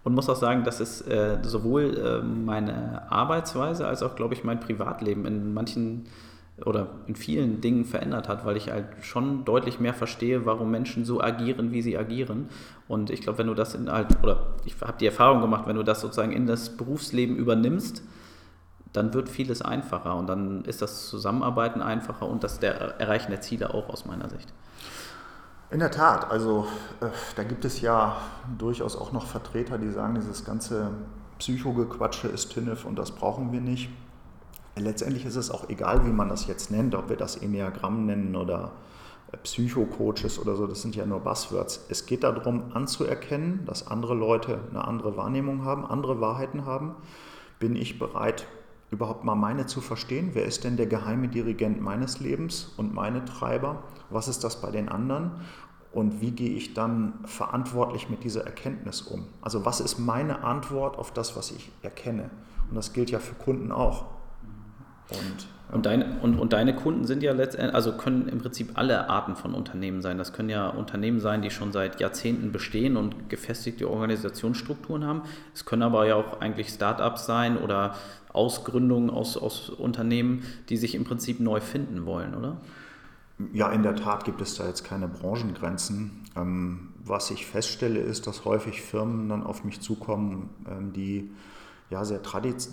und 0.05 0.15
muss 0.15 0.29
auch 0.29 0.37
sagen, 0.37 0.65
dass 0.65 0.81
es 0.81 1.01
äh, 1.03 1.39
sowohl 1.43 1.97
äh, 1.97 2.23
meine 2.23 3.11
Arbeitsweise 3.11 3.87
als 3.87 4.03
auch, 4.03 4.17
glaube 4.17 4.35
ich, 4.35 4.45
mein 4.45 4.61
Privatleben 4.61 5.27
in 5.27 5.53
manchen 5.53 6.07
oder 6.65 6.89
in 7.07 7.15
vielen 7.15 7.61
Dingen 7.61 7.85
verändert 7.85 8.29
hat, 8.29 8.45
weil 8.45 8.57
ich 8.57 8.71
halt 8.71 8.87
schon 9.03 9.45
deutlich 9.45 9.79
mehr 9.79 9.95
verstehe, 9.95 10.45
warum 10.45 10.71
Menschen 10.71 11.05
so 11.05 11.21
agieren, 11.21 11.73
wie 11.73 11.83
sie 11.83 11.97
agieren. 11.97 12.49
Und 12.89 13.11
ich 13.11 13.21
glaube, 13.21 13.39
wenn 13.39 13.47
du 13.47 13.55
das 13.55 13.75
in 13.75 13.91
halt, 13.91 14.09
oder 14.23 14.55
ich 14.65 14.75
habe 14.81 14.99
die 14.99 15.07
Erfahrung 15.07 15.41
gemacht, 15.41 15.67
wenn 15.67 15.77
du 15.77 15.85
das 15.85 16.01
sozusagen 16.01 16.33
in 16.33 16.47
das 16.47 16.77
Berufsleben 16.77 17.37
übernimmst, 17.37 18.03
dann 18.93 19.15
wird 19.15 19.29
vieles 19.29 19.63
einfacher 19.63 20.17
und 20.17 20.27
dann 20.27 20.65
ist 20.65 20.83
das 20.83 21.09
Zusammenarbeiten 21.09 21.83
einfacher 21.83 22.27
und 22.27 22.43
das 22.43 22.59
der 22.59 22.99
Erreichen 22.99 23.31
der 23.31 23.41
Ziele 23.41 23.73
auch 23.75 23.89
aus 23.89 24.07
meiner 24.07 24.29
Sicht. 24.29 24.53
In 25.71 25.81
der 25.81 25.91
Tat, 25.91 26.31
also 26.31 26.67
äh, 27.03 27.09
da 27.37 27.45
gibt 27.45 27.65
es 27.67 27.83
ja 27.83 28.17
durchaus 28.57 28.97
auch 28.97 29.13
noch 29.13 29.27
Vertreter, 29.27 29.77
die 29.77 29.91
sagen, 29.91 30.15
dieses 30.15 30.45
ganze 30.45 30.93
Psychogequatsche 31.39 32.29
ist 32.29 32.53
TINF 32.55 32.87
und 32.87 32.99
das 32.99 33.11
brauchen 33.11 33.53
wir 33.53 33.61
nicht. 33.61 33.91
Letztendlich 34.77 35.27
ist 35.27 35.37
es 35.37 35.51
auch 35.51 35.69
egal, 35.69 36.07
wie 36.07 36.11
man 36.11 36.31
das 36.31 36.47
jetzt 36.47 36.71
nennt, 36.71 36.95
ob 36.95 37.11
wir 37.11 37.17
das 37.17 37.37
Enneagramm 37.37 38.07
nennen 38.07 38.35
oder 38.35 38.73
äh, 39.31 39.37
Psychocoaches 39.37 40.39
oder 40.39 40.57
so, 40.57 40.67
das 40.67 40.81
sind 40.81 40.97
ja 40.97 41.05
nur 41.05 41.21
Buzzwords. 41.21 41.85
Es 41.91 42.07
geht 42.07 42.25
darum, 42.25 42.73
anzuerkennen, 42.73 43.67
dass 43.67 43.87
andere 43.89 44.15
Leute 44.15 44.61
eine 44.71 44.89
andere 44.89 45.19
Wahrnehmung 45.19 45.67
haben, 45.67 45.85
andere 45.85 46.19
Wahrheiten 46.19 46.65
haben. 46.65 46.95
Bin 47.59 47.77
ich 47.77 47.99
bereit, 47.99 48.47
überhaupt 48.91 49.25
mal 49.25 49.35
meine 49.35 49.67
zu 49.67 49.81
verstehen? 49.81 50.31
Wer 50.33 50.45
ist 50.45 50.65
denn 50.65 50.77
der 50.77 50.87
geheime 50.87 51.29
Dirigent 51.29 51.81
meines 51.81 52.21
Lebens 52.21 52.73
und 52.77 52.95
meine 52.95 53.25
Treiber? 53.25 53.85
Was 54.11 54.29
ist 54.29 54.45
das 54.45 54.61
bei 54.61 54.71
den 54.71 54.89
anderen? 54.89 55.43
Und 55.93 56.21
wie 56.21 56.31
gehe 56.31 56.51
ich 56.51 56.75
dann 56.75 57.21
verantwortlich 57.25 58.11
mit 58.11 58.23
dieser 58.25 58.45
Erkenntnis 58.45 59.03
um? 59.03 59.27
Also 59.41 59.65
was 59.65 59.81
ist 59.81 59.99
meine 59.99 60.45
Antwort 60.45 60.99
auf 60.99 61.13
das, 61.13 61.37
was 61.37 61.51
ich 61.51 61.71
erkenne? 61.83 62.31
Und 62.69 62.77
das 62.77 62.93
gilt 62.93 63.11
ja 63.11 63.19
für 63.19 63.35
Kunden 63.35 63.73
auch. 63.73 64.07
Und, 65.11 65.49
und, 65.71 65.85
deine, 65.85 66.19
und, 66.23 66.39
und 66.39 66.53
deine 66.55 66.75
Kunden 66.75 67.05
sind 67.05 67.23
ja 67.23 67.33
letztendlich, 67.33 67.75
also 67.75 67.97
können 67.97 68.29
im 68.29 68.39
Prinzip 68.39 68.71
alle 68.75 69.11
Arten 69.11 69.37
von 69.37 69.55
Unternehmen 69.55 70.01
sein. 70.01 70.17
Das 70.17 70.33
können 70.33 70.49
ja 70.49 70.69
Unternehmen 70.69 71.21
sein, 71.21 71.43
die 71.43 71.51
schon 71.51 71.73
seit 71.73 72.01
Jahrzehnten 72.01 72.53
bestehen 72.53 72.97
und 72.97 73.29
gefestigte 73.29 73.91
Organisationsstrukturen 73.91 75.05
haben. 75.05 75.23
Es 75.55 75.67
können 75.67 75.83
aber 75.83 76.07
ja 76.07 76.15
auch 76.15 76.41
eigentlich 76.41 76.69
Startups 76.69 77.27
sein 77.27 77.59
oder 77.59 77.95
Ausgründungen 78.33 79.11
aus, 79.11 79.37
aus 79.37 79.69
Unternehmen, 79.69 80.43
die 80.71 80.79
sich 80.79 80.95
im 80.95 81.05
Prinzip 81.05 81.39
neu 81.41 81.61
finden 81.61 82.07
wollen, 82.07 82.35
oder? 82.35 82.57
Ja, 83.53 83.71
in 83.71 83.83
der 83.83 83.95
Tat 83.95 84.25
gibt 84.25 84.41
es 84.41 84.57
da 84.57 84.67
jetzt 84.67 84.85
keine 84.85 85.07
Branchengrenzen. 85.07 86.25
Ähm, 86.35 86.89
was 87.05 87.31
ich 87.31 87.47
feststelle, 87.47 88.01
ist, 88.01 88.27
dass 88.27 88.45
häufig 88.45 88.83
Firmen 88.83 89.29
dann 89.29 89.45
auf 89.45 89.65
mich 89.65 89.81
zukommen, 89.81 90.51
ähm, 90.69 90.93
die 90.93 91.31
ja, 91.91 92.05
sehr 92.05 92.21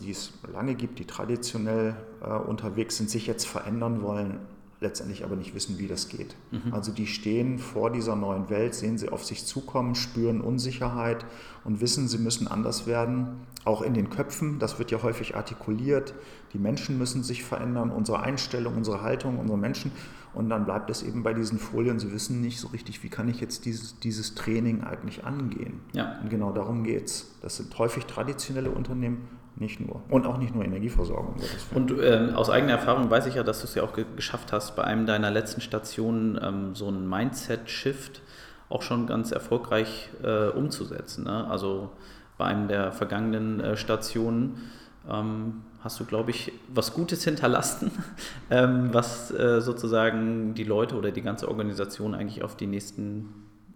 die 0.02 0.12
es 0.12 0.34
lange 0.52 0.76
gibt, 0.76 1.00
die 1.00 1.06
traditionell 1.06 1.96
äh, 2.22 2.34
unterwegs 2.34 2.98
sind, 2.98 3.10
sich 3.10 3.28
jetzt 3.28 3.46
verändern 3.46 4.02
wollen, 4.02 4.40
letztendlich 4.82 5.24
aber 5.24 5.38
nicht 5.38 5.56
wissen, 5.56 5.80
wie 5.80 5.88
das 5.88 6.10
geht. 6.10 6.36
Mhm. 6.52 6.74
Also 6.74 6.92
die 6.92 7.08
stehen 7.08 7.58
vor 7.58 7.92
dieser 7.92 8.16
neuen 8.16 8.50
Welt, 8.50 8.76
sehen 8.76 8.98
sie 8.98 9.10
auf 9.10 9.24
sich 9.24 9.46
zukommen, 9.46 9.96
spüren 9.96 10.42
Unsicherheit 10.42 11.26
und 11.64 11.80
wissen, 11.80 12.08
sie 12.10 12.18
müssen 12.18 12.48
anders 12.48 12.86
werden, 12.86 13.40
auch 13.64 13.82
in 13.82 13.94
den 13.94 14.10
Köpfen. 14.10 14.60
Das 14.60 14.78
wird 14.78 14.92
ja 14.92 15.02
häufig 15.02 15.36
artikuliert. 15.36 16.14
Die 16.54 16.60
Menschen 16.60 16.98
müssen 16.98 17.24
sich 17.24 17.44
verändern, 17.44 17.92
unsere 17.92 18.20
Einstellung, 18.20 18.76
unsere 18.76 19.02
Haltung, 19.02 19.40
unsere 19.40 19.58
Menschen. 19.58 19.92
Und 20.36 20.50
dann 20.50 20.66
bleibt 20.66 20.90
es 20.90 21.02
eben 21.02 21.24
bei 21.24 21.34
diesen 21.34 21.58
Folien. 21.60 21.98
Sie 21.98 22.12
wissen 22.12 22.42
nicht 22.42 22.60
so 22.60 22.68
richtig, 22.68 23.04
wie 23.04 23.10
kann 23.10 23.28
ich 23.30 23.40
jetzt 23.40 23.66
dieses, 23.66 24.00
dieses 24.00 24.36
Training 24.36 24.84
eigentlich 24.84 25.24
angehen. 25.24 25.80
Ja. 25.94 26.20
Und 26.22 26.30
genau 26.30 26.52
darum 26.52 26.84
geht 26.84 27.06
es. 27.06 27.36
Das 27.42 27.58
sind 27.58 27.78
häufig 27.80 28.06
traditionelle 28.06 28.70
Unternehmen, 28.70 29.28
nicht 29.56 29.80
nur. 29.80 30.02
Und 30.10 30.28
auch 30.28 30.38
nicht 30.38 30.54
nur 30.54 30.66
Energieversorgung. 30.66 31.36
Und 31.74 31.92
äh, 31.92 32.32
aus 32.36 32.50
eigener 32.50 32.74
Erfahrung 32.74 33.10
weiß 33.10 33.26
ich 33.28 33.36
ja, 33.36 33.44
dass 33.44 33.62
du 33.62 33.66
es 33.66 33.76
ja 33.76 33.84
auch 33.84 33.94
ge 33.94 34.06
geschafft 34.16 34.52
hast, 34.52 34.76
bei 34.76 34.84
einem 34.84 35.06
deiner 35.06 35.32
letzten 35.32 35.62
Stationen 35.62 36.38
ähm, 36.42 36.76
so 36.76 36.88
einen 36.88 37.10
Mindset-Shift 37.10 38.22
auch 38.68 38.82
schon 38.82 39.08
ganz 39.08 39.32
erfolgreich 39.32 40.10
äh, 40.24 40.50
umzusetzen. 40.50 41.24
Ne? 41.24 41.48
Also 41.50 41.92
bei 42.38 42.46
einem 42.46 42.68
der 42.68 42.92
vergangenen 42.92 43.60
äh, 43.62 43.78
Stationen 43.78 44.70
ähm, 45.10 45.62
hast 45.86 46.00
du, 46.00 46.06
glaube 46.06 46.32
ich, 46.32 46.52
was 46.68 46.94
Gutes 46.94 47.24
hinterlassen, 47.24 47.92
ähm, 48.50 48.90
was 48.92 49.30
äh, 49.32 49.62
sozusagen 49.62 50.56
die 50.56 50.64
Leute 50.64 50.98
oder 50.98 51.12
die 51.12 51.22
ganze 51.22 51.48
Organisation 51.48 52.16
eigentlich 52.16 52.44
auf 52.44 52.58
die 52.58 52.66
nächsten 52.66 53.30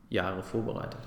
Jahre 0.09 0.41
vorbereitet. 0.41 0.99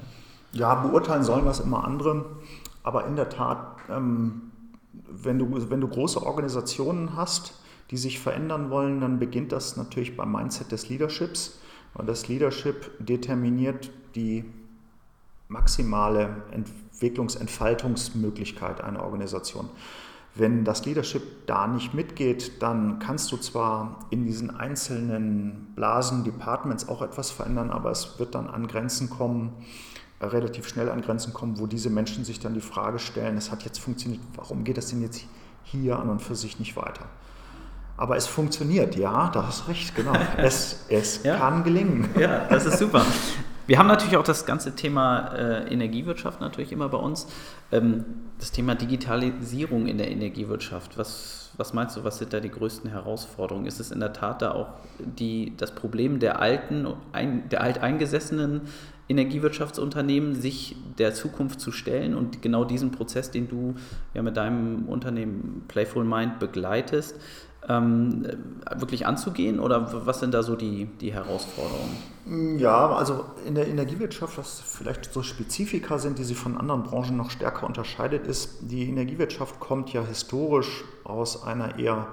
Ja, 0.53 0.77
beurteilen 0.77 1.25
sollen 1.25 1.45
das 1.45 1.59
immer 1.59 1.83
andere, 1.85 2.37
aber 2.85 3.07
in 3.07 3.17
der 3.17 3.29
Tat, 3.29 3.79
ähm, 3.91 4.53
wenn, 4.93 5.41
du, 5.41 5.69
wenn 5.71 5.81
du 5.81 5.89
große 5.89 6.25
Organisationen 6.25 7.17
hast, 7.17 7.55
die 7.91 7.97
sich 7.97 8.21
verändern 8.21 8.71
wollen, 8.71 9.01
dann 9.01 9.19
beginnt 9.19 9.51
das 9.51 9.77
natürlich 9.77 10.17
beim 10.17 10.31
Mindset 10.31 10.71
des 10.71 10.89
Leaderships. 10.89 11.59
Und 11.95 12.09
das 12.09 12.29
Leadership 12.29 12.93
determiniert 13.01 13.91
die 14.15 14.45
maximale 15.49 16.45
Entwicklungsentfaltungsmöglichkeit 16.53 18.81
einer 18.81 19.03
Organisation. 19.03 19.69
Wenn 20.35 20.65
das 20.65 20.87
Leadership 20.87 21.47
da 21.47 21.67
nicht 21.67 21.93
mitgeht, 21.93 22.63
dann 22.63 22.99
kannst 22.99 23.31
du 23.33 23.37
zwar 23.37 24.07
in 24.11 24.25
diesen 24.25 24.51
einzelnen 24.51 25.73
Blasen, 25.75 26.25
Departments 26.25 26.89
auch 26.89 27.03
etwas 27.03 27.31
verändern, 27.31 27.71
aber 27.71 27.91
es 27.91 28.19
wird 28.19 28.35
dann 28.35 28.49
an 28.49 28.67
Grenzen 28.67 29.11
kommen, 29.11 29.53
äh, 30.21 30.27
relativ 30.27 30.67
schnell 30.69 30.89
an 30.89 31.03
Grenzen 31.03 31.35
kommen, 31.35 31.59
wo 31.59 31.67
diese 31.67 31.91
Menschen 31.91 32.25
sich 32.25 32.41
dann 32.41 32.55
die 32.55 32.63
Frage 32.63 32.99
stellen, 32.99 33.37
es 33.37 33.51
hat 33.51 33.63
jetzt 33.65 33.79
funktioniert, 33.79 34.23
warum 34.35 34.65
geht 34.65 34.79
das 34.79 34.87
denn 34.87 35.03
jetzt 35.03 35.23
hier 35.65 35.99
an 35.99 36.09
und 36.09 36.23
für 36.23 36.35
sich 36.35 36.59
nicht 36.59 36.77
weiter? 36.77 37.05
Aber 37.99 38.17
es 38.17 38.27
funktioniert, 38.27 38.97
ja, 38.97 39.29
da 39.29 39.47
hast 39.47 39.69
recht, 39.69 39.95
genau. 39.95 40.15
Es, 40.39 40.87
es 40.89 41.23
ja. 41.25 41.37
kann 41.37 41.63
gelingen. 41.63 42.09
Ja, 42.19 42.47
das 42.49 42.65
ist 42.65 42.79
super. 42.79 43.05
Wir 43.67 43.79
haben 43.79 43.87
natürlich 43.87 44.17
auch 44.17 44.25
das 44.25 44.45
ganze 44.45 44.75
Thema 44.75 45.35
äh, 45.35 45.73
Energiewirtschaft 45.73 46.41
natürlich 46.41 46.73
immer 46.73 46.89
bei 46.89 46.99
uns. 46.99 47.29
Ähm, 47.71 48.05
das 48.39 48.51
Thema 48.51 48.75
Digitalisierung 48.75 49.87
in 49.87 49.99
der 49.99 50.11
Energiewirtschaft. 50.11 50.99
Was, 50.99 51.53
was 51.57 51.73
meinst 51.73 51.97
du, 51.97 52.05
was 52.05 52.19
sind 52.19 52.33
da 52.33 52.41
die 52.41 52.51
größten 52.51 52.91
Herausforderungen? 52.91 53.67
Ist 53.67 53.79
es 53.79 53.93
in 53.93 54.01
der 54.01 54.13
Tat 54.13 54.43
da 54.43 54.53
auch 54.53 54.69
die, 54.99 55.53
das 55.57 55.75
Problem 55.75 56.19
der 56.19 56.41
alten, 56.41 56.89
ein, 57.13 57.49
der 57.51 57.61
alteingesessenen 57.61 58.63
Energiewirtschaftsunternehmen, 59.09 60.35
sich 60.35 60.77
der 60.99 61.15
Zukunft 61.15 61.61
zu 61.61 61.71
stellen 61.71 62.15
und 62.15 62.43
genau 62.43 62.65
diesen 62.65 62.91
Prozess, 62.91 63.31
den 63.31 63.49
du 63.49 63.75
ja 64.15 64.23
mit 64.23 64.37
deinem 64.37 64.89
Unternehmen 64.89 65.65
Playful 65.69 66.05
Mind 66.05 66.39
begleitest, 66.39 67.21
ähm, 67.69 68.27
wirklich 68.75 69.07
anzugehen 69.07 69.61
oder 69.61 70.07
was 70.07 70.21
sind 70.21 70.35
da 70.35 70.43
so 70.43 70.57
die, 70.57 70.87
die 71.01 71.13
Herausforderungen? 71.13 72.59
Ja, 72.59 72.95
also 72.95 73.25
in 73.47 73.55
der 73.55 73.69
Energiewirtschaft, 73.69 74.39
was 74.39 74.61
vielleicht 74.61 75.13
so 75.13 75.23
Spezifika 75.23 75.99
sind, 75.99 76.19
die 76.19 76.25
sie 76.25 76.35
von 76.35 76.57
anderen 76.57 76.83
Branchen 76.83 77.17
noch 77.17 77.31
stärker 77.31 77.67
unterscheidet, 77.67 78.27
ist, 78.27 78.59
die 78.63 78.89
Energiewirtschaft 78.89 79.61
kommt 79.61 79.93
ja 79.93 80.03
historisch 80.05 80.85
aus 81.05 81.45
einer 81.45 81.79
eher 81.79 82.09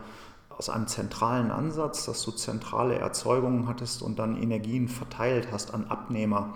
aus 0.60 0.70
einem 0.70 0.88
zentralen 0.88 1.52
Ansatz, 1.52 2.06
dass 2.06 2.22
du 2.24 2.32
zentrale 2.32 2.96
Erzeugungen 2.96 3.68
hattest 3.70 4.02
und 4.02 4.20
dann 4.20 4.36
Energien 4.36 4.90
verteilt 4.90 5.48
hast 5.54 5.74
an 5.74 5.86
Abnehmer. 5.88 6.56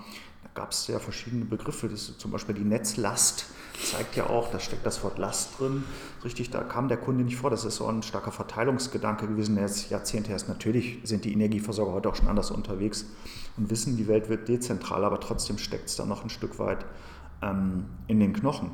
Gab 0.54 0.72
es 0.72 0.88
ja 0.88 1.00
verschiedene 1.00 1.46
Begriffe, 1.46 1.90
das 1.90 2.18
zum 2.18 2.30
Beispiel 2.30 2.54
die 2.54 2.64
Netzlast 2.64 3.46
zeigt 3.82 4.16
ja 4.16 4.30
auch, 4.30 4.52
da 4.52 4.60
steckt 4.60 4.86
das 4.86 5.04
Wort 5.04 5.18
Last 5.18 5.60
drin. 5.60 5.84
Richtig, 6.24 6.52
da 6.52 6.62
kam 6.64 6.88
der 6.88 6.98
Kunde 6.98 7.24
nicht 7.24 7.38
vor. 7.38 7.50
Das 7.50 7.66
ist 7.66 7.78
so 7.78 7.88
ein 7.88 8.04
starker 8.04 8.32
Verteilungsgedanke 8.32 9.28
gewesen, 9.28 9.56
der 9.56 9.66
jetzt 9.66 9.90
Jahrzehnte 9.90 10.32
erst. 10.32 10.50
Natürlich 10.50 11.00
sind 11.04 11.26
die 11.26 11.34
Energieversorger 11.34 11.92
heute 11.92 12.10
auch 12.10 12.16
schon 12.16 12.28
anders 12.28 12.52
unterwegs 12.52 13.06
und 13.58 13.70
wissen, 13.70 13.98
die 13.98 14.08
Welt 14.08 14.30
wird 14.30 14.48
dezentral, 14.48 15.04
aber 15.06 15.20
trotzdem 15.20 15.58
steckt 15.58 15.90
es 15.90 15.96
da 15.96 16.06
noch 16.06 16.24
ein 16.24 16.30
Stück 16.30 16.60
weit 16.60 16.86
ähm, 17.42 17.86
in 18.08 18.20
den 18.20 18.34
Knochen. 18.34 18.72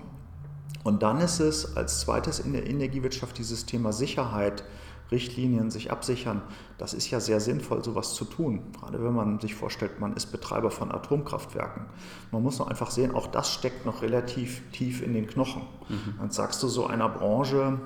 Und 0.83 1.03
dann 1.03 1.19
ist 1.19 1.39
es 1.39 1.75
als 1.77 2.01
zweites 2.01 2.39
in 2.39 2.53
der 2.53 2.67
Energiewirtschaft 2.67 3.37
dieses 3.37 3.65
Thema 3.65 3.91
Sicherheit 3.91 4.63
Richtlinien 5.11 5.71
sich 5.71 5.91
absichern. 5.91 6.41
Das 6.77 6.93
ist 6.93 7.09
ja 7.09 7.19
sehr 7.19 7.39
sinnvoll, 7.39 7.83
sowas 7.83 8.13
zu 8.13 8.25
tun. 8.25 8.71
Gerade 8.79 9.03
wenn 9.03 9.13
man 9.13 9.39
sich 9.39 9.55
vorstellt, 9.55 9.99
man 9.99 10.13
ist 10.13 10.27
Betreiber 10.27 10.71
von 10.71 10.91
Atomkraftwerken. 10.91 11.85
Man 12.31 12.43
muss 12.43 12.59
noch 12.59 12.67
einfach 12.67 12.91
sehen, 12.91 13.13
auch 13.13 13.27
das 13.27 13.51
steckt 13.51 13.85
noch 13.85 14.01
relativ 14.01 14.61
tief 14.71 15.01
in 15.01 15.13
den 15.13 15.27
Knochen. 15.27 15.63
Mhm. 15.89 16.15
Dann 16.19 16.31
sagst 16.31 16.61
du 16.63 16.67
so 16.67 16.85
einer 16.85 17.09
Branche, 17.09 17.79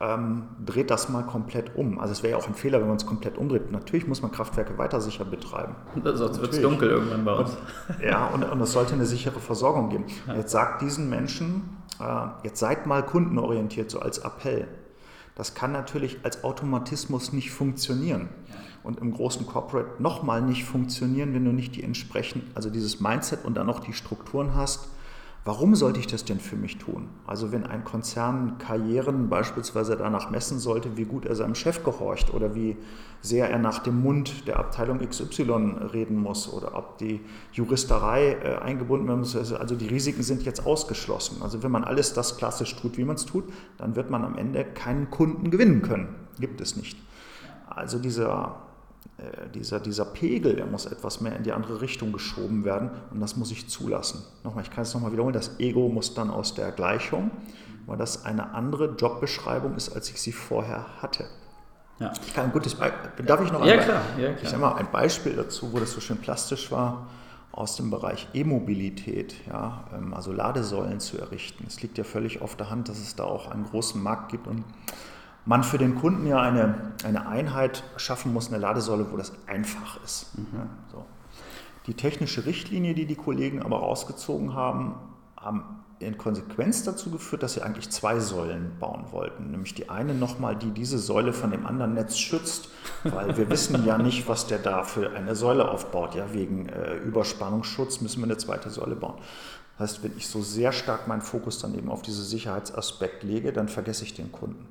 ähm, 0.00 0.44
dreht 0.64 0.90
das 0.90 1.08
mal 1.08 1.22
komplett 1.22 1.74
um. 1.74 1.98
Also 1.98 2.12
es 2.12 2.22
wäre 2.22 2.32
ja 2.32 2.36
auch 2.38 2.46
ein 2.46 2.54
Fehler, 2.54 2.80
wenn 2.80 2.88
man 2.88 2.98
es 2.98 3.06
komplett 3.06 3.38
umdreht. 3.38 3.72
Natürlich 3.72 4.06
muss 4.06 4.20
man 4.20 4.30
Kraftwerke 4.30 4.76
weiter 4.76 5.00
sicher 5.00 5.24
betreiben. 5.24 5.74
Sonst 6.02 6.40
wird 6.40 6.52
es 6.52 6.60
dunkel 6.60 6.90
irgendwann 6.90 7.24
bei 7.24 7.32
uns. 7.32 7.50
Und, 7.88 8.04
ja, 8.04 8.26
und, 8.26 8.44
und 8.44 8.60
es 8.60 8.72
sollte 8.72 8.94
eine 8.94 9.06
sichere 9.06 9.40
Versorgung 9.40 9.88
geben. 9.88 10.04
Ja. 10.26 10.34
Jetzt 10.34 10.52
sagt 10.52 10.82
diesen 10.82 11.08
Menschen, 11.08 11.78
äh, 11.98 12.26
jetzt 12.44 12.60
seid 12.60 12.86
mal 12.86 13.02
kundenorientiert, 13.04 13.90
so 13.90 14.00
als 14.00 14.18
Appell. 14.18 14.68
Das 15.36 15.54
kann 15.54 15.70
natürlich 15.70 16.18
als 16.24 16.42
Automatismus 16.42 17.32
nicht 17.32 17.52
funktionieren. 17.52 18.28
Und 18.82 19.00
im 19.00 19.12
großen 19.12 19.46
Corporate 19.46 20.02
nochmal 20.02 20.40
nicht 20.42 20.64
funktionieren, 20.64 21.34
wenn 21.34 21.44
du 21.44 21.52
nicht 21.52 21.76
die 21.76 21.82
entsprechenden, 21.82 22.50
also 22.54 22.70
dieses 22.70 23.00
Mindset 23.00 23.44
und 23.44 23.54
dann 23.54 23.66
noch 23.66 23.80
die 23.80 23.92
Strukturen 23.92 24.54
hast, 24.54 24.88
Warum 25.46 25.76
sollte 25.76 26.00
ich 26.00 26.08
das 26.08 26.24
denn 26.24 26.40
für 26.40 26.56
mich 26.56 26.78
tun? 26.78 27.08
Also 27.24 27.52
wenn 27.52 27.64
ein 27.64 27.84
Konzern 27.84 28.58
Karrieren 28.58 29.28
beispielsweise 29.28 29.96
danach 29.96 30.28
messen 30.28 30.58
sollte, 30.58 30.96
wie 30.96 31.04
gut 31.04 31.24
er 31.24 31.36
seinem 31.36 31.54
Chef 31.54 31.84
gehorcht 31.84 32.34
oder 32.34 32.56
wie 32.56 32.76
sehr 33.20 33.48
er 33.48 33.60
nach 33.60 33.78
dem 33.78 34.02
Mund 34.02 34.48
der 34.48 34.58
Abteilung 34.58 34.98
XY 34.98 35.76
reden 35.92 36.20
muss 36.20 36.52
oder 36.52 36.76
ob 36.76 36.98
die 36.98 37.20
Juristerei 37.52 38.32
äh, 38.32 38.56
eingebunden 38.56 39.06
werden 39.06 39.20
muss, 39.20 39.36
also, 39.36 39.56
also 39.56 39.76
die 39.76 39.86
Risiken 39.86 40.24
sind 40.24 40.42
jetzt 40.42 40.66
ausgeschlossen. 40.66 41.40
Also 41.42 41.62
wenn 41.62 41.70
man 41.70 41.84
alles 41.84 42.12
das 42.12 42.36
klassisch 42.36 42.74
tut, 42.74 42.98
wie 42.98 43.04
man 43.04 43.14
es 43.14 43.24
tut, 43.24 43.44
dann 43.78 43.94
wird 43.94 44.10
man 44.10 44.24
am 44.24 44.36
Ende 44.36 44.64
keinen 44.64 45.10
Kunden 45.10 45.52
gewinnen 45.52 45.80
können. 45.80 46.08
Gibt 46.40 46.60
es 46.60 46.74
nicht. 46.74 46.98
Also 47.70 48.00
dieser 48.00 48.56
dieser, 49.54 49.80
dieser 49.80 50.04
Pegel, 50.04 50.56
der 50.56 50.66
muss 50.66 50.86
etwas 50.86 51.20
mehr 51.20 51.36
in 51.36 51.42
die 51.42 51.52
andere 51.52 51.80
Richtung 51.80 52.12
geschoben 52.12 52.64
werden 52.64 52.90
und 53.10 53.20
das 53.20 53.36
muss 53.36 53.50
ich 53.50 53.68
zulassen. 53.68 54.22
Nochmal, 54.44 54.64
ich 54.64 54.70
kann 54.70 54.82
es 54.82 54.92
nochmal 54.94 55.12
wiederholen, 55.12 55.32
das 55.32 55.58
Ego 55.58 55.88
muss 55.88 56.14
dann 56.14 56.30
aus 56.30 56.54
der 56.54 56.70
Gleichung, 56.72 57.30
weil 57.86 57.96
das 57.96 58.24
eine 58.24 58.54
andere 58.54 58.96
Jobbeschreibung 58.96 59.74
ist, 59.76 59.94
als 59.94 60.10
ich 60.10 60.20
sie 60.20 60.32
vorher 60.32 60.86
hatte. 61.00 61.24
Ja. 61.98 62.12
Ich 62.26 62.34
kann 62.34 62.46
ein 62.46 62.52
gutes 62.52 62.74
Beispiel, 62.74 63.24
darf 63.24 63.40
ich 63.40 63.50
noch 63.50 63.64
ja, 63.64 63.78
klar. 63.78 64.02
ja, 64.18 64.28
klar. 64.28 64.42
Ich 64.42 64.48
sage 64.48 64.60
mal 64.60 64.74
ein 64.74 64.90
Beispiel 64.90 65.34
dazu, 65.34 65.72
wo 65.72 65.78
das 65.78 65.92
so 65.92 66.00
schön 66.00 66.18
plastisch 66.18 66.70
war, 66.70 67.06
aus 67.52 67.76
dem 67.76 67.90
Bereich 67.90 68.28
E-Mobilität, 68.34 69.34
ja, 69.46 69.84
ähm, 69.94 70.12
also 70.12 70.30
Ladesäulen 70.30 71.00
zu 71.00 71.18
errichten. 71.18 71.64
Es 71.66 71.80
liegt 71.80 71.96
ja 71.96 72.04
völlig 72.04 72.42
auf 72.42 72.54
der 72.54 72.68
Hand, 72.68 72.90
dass 72.90 72.98
es 72.98 73.16
da 73.16 73.24
auch 73.24 73.50
einen 73.50 73.64
großen 73.64 74.02
Markt 74.02 74.30
gibt 74.30 74.46
und 74.46 74.62
man 75.46 75.62
für 75.62 75.78
den 75.78 75.94
Kunden 75.94 76.26
ja 76.26 76.40
eine, 76.40 76.92
eine 77.04 77.26
Einheit 77.26 77.84
schaffen 77.96 78.32
muss, 78.32 78.48
eine 78.48 78.58
Ladesäule, 78.58 79.10
wo 79.10 79.16
das 79.16 79.32
einfach 79.46 80.02
ist. 80.04 80.36
Mhm. 80.36 80.46
Ja, 80.52 80.66
so. 80.92 81.04
Die 81.86 81.94
technische 81.94 82.46
Richtlinie, 82.46 82.94
die 82.94 83.06
die 83.06 83.14
Kollegen 83.14 83.62
aber 83.62 83.78
rausgezogen 83.78 84.54
haben, 84.54 84.96
haben 85.36 85.84
in 85.98 86.18
Konsequenz 86.18 86.82
dazu 86.82 87.10
geführt, 87.10 87.42
dass 87.42 87.54
sie 87.54 87.62
eigentlich 87.62 87.88
zwei 87.90 88.18
Säulen 88.18 88.72
bauen 88.78 89.06
wollten. 89.12 89.50
Nämlich 89.50 89.72
die 89.74 89.88
eine 89.88 90.12
nochmal, 90.12 90.56
die 90.56 90.70
diese 90.72 90.98
Säule 90.98 91.32
von 91.32 91.52
dem 91.52 91.64
anderen 91.64 91.94
Netz 91.94 92.18
schützt, 92.18 92.68
weil 93.04 93.36
wir 93.38 93.48
wissen 93.48 93.86
ja 93.86 93.96
nicht, 93.96 94.28
was 94.28 94.46
der 94.46 94.58
da 94.58 94.82
für 94.82 95.12
eine 95.12 95.34
Säule 95.34 95.70
aufbaut. 95.70 96.14
Ja, 96.14 96.34
wegen 96.34 96.68
äh, 96.68 96.96
Überspannungsschutz 96.96 98.00
müssen 98.00 98.20
wir 98.20 98.24
eine 98.24 98.36
zweite 98.36 98.68
Säule 98.68 98.96
bauen. 98.96 99.14
Das 99.78 99.90
heißt, 99.92 100.04
wenn 100.04 100.16
ich 100.16 100.26
so 100.28 100.42
sehr 100.42 100.72
stark 100.72 101.06
meinen 101.06 101.22
Fokus 101.22 101.60
dann 101.60 101.74
eben 101.74 101.88
auf 101.88 102.02
diesen 102.02 102.24
Sicherheitsaspekt 102.24 103.22
lege, 103.22 103.52
dann 103.52 103.68
vergesse 103.68 104.04
ich 104.04 104.12
den 104.12 104.32
Kunden. 104.32 104.66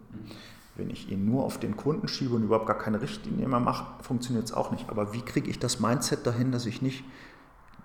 Wenn 0.75 0.89
ich 0.89 1.10
ihn 1.10 1.25
nur 1.25 1.46
auf 1.46 1.58
den 1.58 1.77
Kunden 1.77 2.08
schiebe 2.08 2.36
und 2.36 2.44
überhaupt 2.44 2.65
gar 2.65 2.77
keine 2.77 3.01
Richtlinie 3.01 3.48
mehr 3.48 3.62
mache, 3.62 3.86
funktioniert 4.03 4.46
es 4.46 4.53
auch 4.53 4.72
nicht. 4.72 4.89
Aber 4.89 5.13
wie 5.13 5.22
kriege 5.22 5.50
ich 5.50 5.58
das 5.58 5.79
Mindset 5.79 6.27
dahin, 6.27 6.51
dass 6.51 6.65
ich 6.65 6.82
nicht 6.82 7.05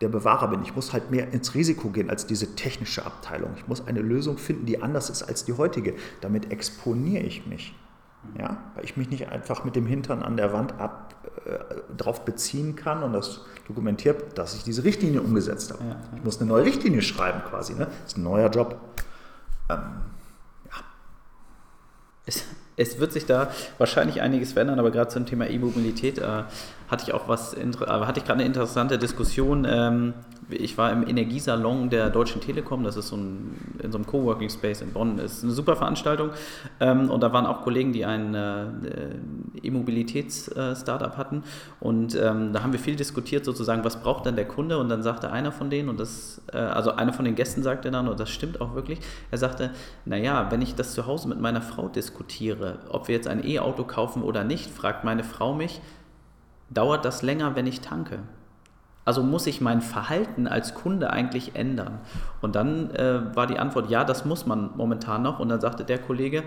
der 0.01 0.09
Bewahrer 0.09 0.49
bin? 0.49 0.63
Ich 0.63 0.75
muss 0.75 0.93
halt 0.93 1.11
mehr 1.11 1.33
ins 1.33 1.55
Risiko 1.55 1.91
gehen 1.91 2.11
als 2.11 2.27
diese 2.27 2.57
technische 2.57 3.07
Abteilung. 3.07 3.53
Ich 3.57 3.69
muss 3.69 3.87
eine 3.87 4.01
Lösung 4.01 4.39
finden, 4.39 4.67
die 4.67 4.83
anders 4.83 5.09
ist 5.09 5.23
als 5.23 5.45
die 5.45 5.53
heutige. 5.53 5.95
Damit 6.21 6.51
exponiere 6.51 7.23
ich 7.23 7.47
mich. 7.47 7.75
Ja, 8.39 8.59
weil 8.75 8.85
ich 8.85 8.97
mich 8.97 9.09
nicht 9.09 9.29
einfach 9.29 9.65
mit 9.65 9.77
dem 9.77 9.87
Hintern 9.87 10.23
an 10.23 10.37
der 10.37 10.53
Wand 10.53 10.79
ab, 10.79 11.15
äh, 11.47 11.95
drauf 11.97 12.25
beziehen 12.25 12.77
kann 12.77 13.03
und 13.03 13.15
das 13.15 13.41
dokumentiert, 13.67 14.37
dass 14.37 14.55
ich 14.55 14.63
diese 14.63 14.85
Richtlinie 14.85 15.23
umgesetzt 15.23 15.73
habe. 15.73 15.85
Ja, 15.85 15.91
ja. 15.91 16.01
Ich 16.17 16.25
muss 16.25 16.39
eine 16.39 16.49
neue 16.49 16.65
Richtlinie 16.65 17.01
schreiben 17.01 17.43
quasi. 17.49 17.75
Ne? 17.75 17.87
Das 17.87 18.13
ist 18.13 18.19
ein 18.19 18.25
neuer 18.25 18.51
Job. 18.51 18.79
Ähm, 19.71 19.79
ja. 20.67 20.77
Es, 22.27 22.45
es 22.77 22.99
wird 22.99 23.13
sich 23.13 23.27
da 23.27 23.51
wahrscheinlich 23.79 24.21
einiges 24.21 24.53
verändern, 24.53 24.79
aber 24.79 24.91
gerade 24.91 25.11
zum 25.11 25.27
Thema 25.27 25.49
E-Mobilität 25.49 26.19
äh, 26.19 26.43
hatte 26.91 27.05
ich 27.07 27.15
auch 27.15 27.29
was, 27.29 27.55
äh, 27.55 27.67
hatte 27.87 28.19
ich 28.19 28.27
gerade 28.27 28.41
eine 28.41 28.45
interessante 28.45 28.99
Diskussion. 28.99 29.67
Ähm, 29.69 30.15
ich 30.51 30.77
war 30.77 30.91
im 30.91 31.07
Energiesalon 31.07 31.91
der 31.91 32.11
Deutschen 32.11 32.41
Telekom, 32.41 32.83
das 32.83 32.97
ist 32.97 33.09
so 33.09 33.17
ein, 33.17 33.77
in 33.81 33.93
so 33.93 33.99
einem 33.99 34.07
Coworking 34.07 34.51
Space 34.51 34.83
in 34.83 34.93
Bonn, 34.93 35.17
das 35.17 35.39
ist 35.39 35.45
eine 35.45 35.53
super 35.53 35.77
Veranstaltung. 35.77 36.31
Ähm, 36.81 37.09
und 37.09 37.23
da 37.23 37.33
waren 37.33 37.47
auch 37.47 37.63
Kollegen, 37.63 37.93
die 37.93 38.05
ein 38.05 38.35
äh, 38.35 38.65
E-Mobilitäts-Startup 39.63 41.17
hatten. 41.17 41.45
Und 41.79 42.17
ähm, 42.17 42.53
da 42.53 42.63
haben 42.63 42.73
wir 42.73 42.81
viel 42.81 42.97
diskutiert, 42.97 43.45
sozusagen, 43.45 43.85
was 43.85 44.03
braucht 44.03 44.27
denn 44.27 44.35
der 44.35 44.49
Kunde? 44.49 44.79
Und 44.79 44.89
dann 44.89 45.05
sagte 45.05 45.31
einer 45.31 45.53
von 45.53 45.71
denen, 45.71 45.89
und 45.89 46.01
das, 46.01 46.43
äh, 46.53 46.57
also 46.57 46.93
einer 46.93 47.13
von 47.13 47.25
den 47.25 47.37
Gästen 47.37 47.63
sagte 47.63 47.93
dann, 47.93 48.09
und 48.09 48.19
das 48.19 48.31
stimmt 48.31 48.61
auch 48.61 48.75
wirklich, 48.75 48.99
er 49.31 49.39
sagte, 49.39 49.71
naja, 50.05 50.49
wenn 50.51 50.63
ich 50.63 50.75
das 50.75 50.95
zu 50.95 51.07
Hause 51.07 51.29
mit 51.29 51.41
meiner 51.41 51.63
Frau 51.63 51.89
diskutiere, 51.89 52.79
ob 52.89 53.07
wir 53.07 53.15
jetzt 53.15 53.29
ein 53.29 53.47
E-Auto 53.47 53.85
kaufen 53.85 54.23
oder 54.23 54.43
nicht, 54.43 54.71
fragt 54.71 55.05
meine 55.05 55.23
Frau 55.23 55.55
mich, 55.55 55.81
dauert 56.71 57.05
das 57.05 57.23
länger, 57.23 57.57
wenn 57.57 57.67
ich 57.67 57.81
tanke? 57.81 58.21
Also 59.05 59.23
muss 59.23 59.47
ich 59.47 59.61
mein 59.61 59.81
Verhalten 59.81 60.47
als 60.47 60.75
Kunde 60.75 61.11
eigentlich 61.11 61.57
ändern? 61.57 61.99
Und 62.41 62.55
dann 62.55 62.91
äh, 62.91 63.35
war 63.35 63.47
die 63.47 63.59
Antwort, 63.59 63.91
ja, 63.91 64.05
das 64.05 64.25
muss 64.25 64.47
man 64.47 64.71
momentan 64.77 65.23
noch. 65.23 65.41
Und 65.41 65.49
dann 65.49 65.61
sagte 65.61 65.85
der 65.85 65.99
Kollege, 65.99 66.45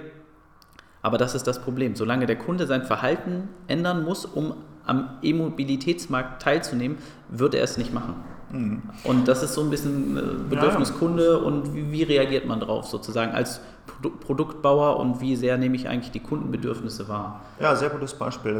aber 1.01 1.17
das 1.17 1.36
ist 1.36 1.45
das 1.45 1.62
Problem. 1.62 1.95
Solange 1.95 2.25
der 2.25 2.38
Kunde 2.38 2.65
sein 2.65 2.83
Verhalten 2.83 3.49
ändern 3.67 4.03
muss, 4.03 4.25
um 4.25 4.55
am 4.86 5.17
E-Mobilitätsmarkt 5.21 6.41
teilzunehmen, 6.41 6.97
wird 7.29 7.55
er 7.55 7.63
es 7.63 7.77
nicht 7.77 7.93
machen. 7.93 8.15
Mhm. 8.53 8.83
Und 9.03 9.27
das 9.27 9.41
ist 9.41 9.53
so 9.53 9.61
ein 9.61 9.69
bisschen 9.69 10.15
äh, 10.15 10.21
Bedürfnis 10.49 10.89
ja, 10.89 10.95
Kunde 10.95 11.39
und 11.39 11.73
wie, 11.73 11.91
wie, 11.91 12.03
reagiert 12.03 12.45
man 12.45 12.59
drauf 12.59 12.85
sozusagen 12.85 13.31
als 13.31 13.59
Produ 13.87 14.11
Produktbauer 14.11 14.97
und 14.97 15.19
wie 15.19 15.35
sehr 15.35 15.57
nehme 15.57 15.75
ich 15.75 15.89
eigentlich 15.89 16.11
die 16.11 16.19
Kundenbedürfnisse 16.19 17.09
wahr? 17.09 17.41
Ja, 17.59 17.75
sehr 17.75 17.89
gutes 17.89 18.13
Beispiel. 18.13 18.53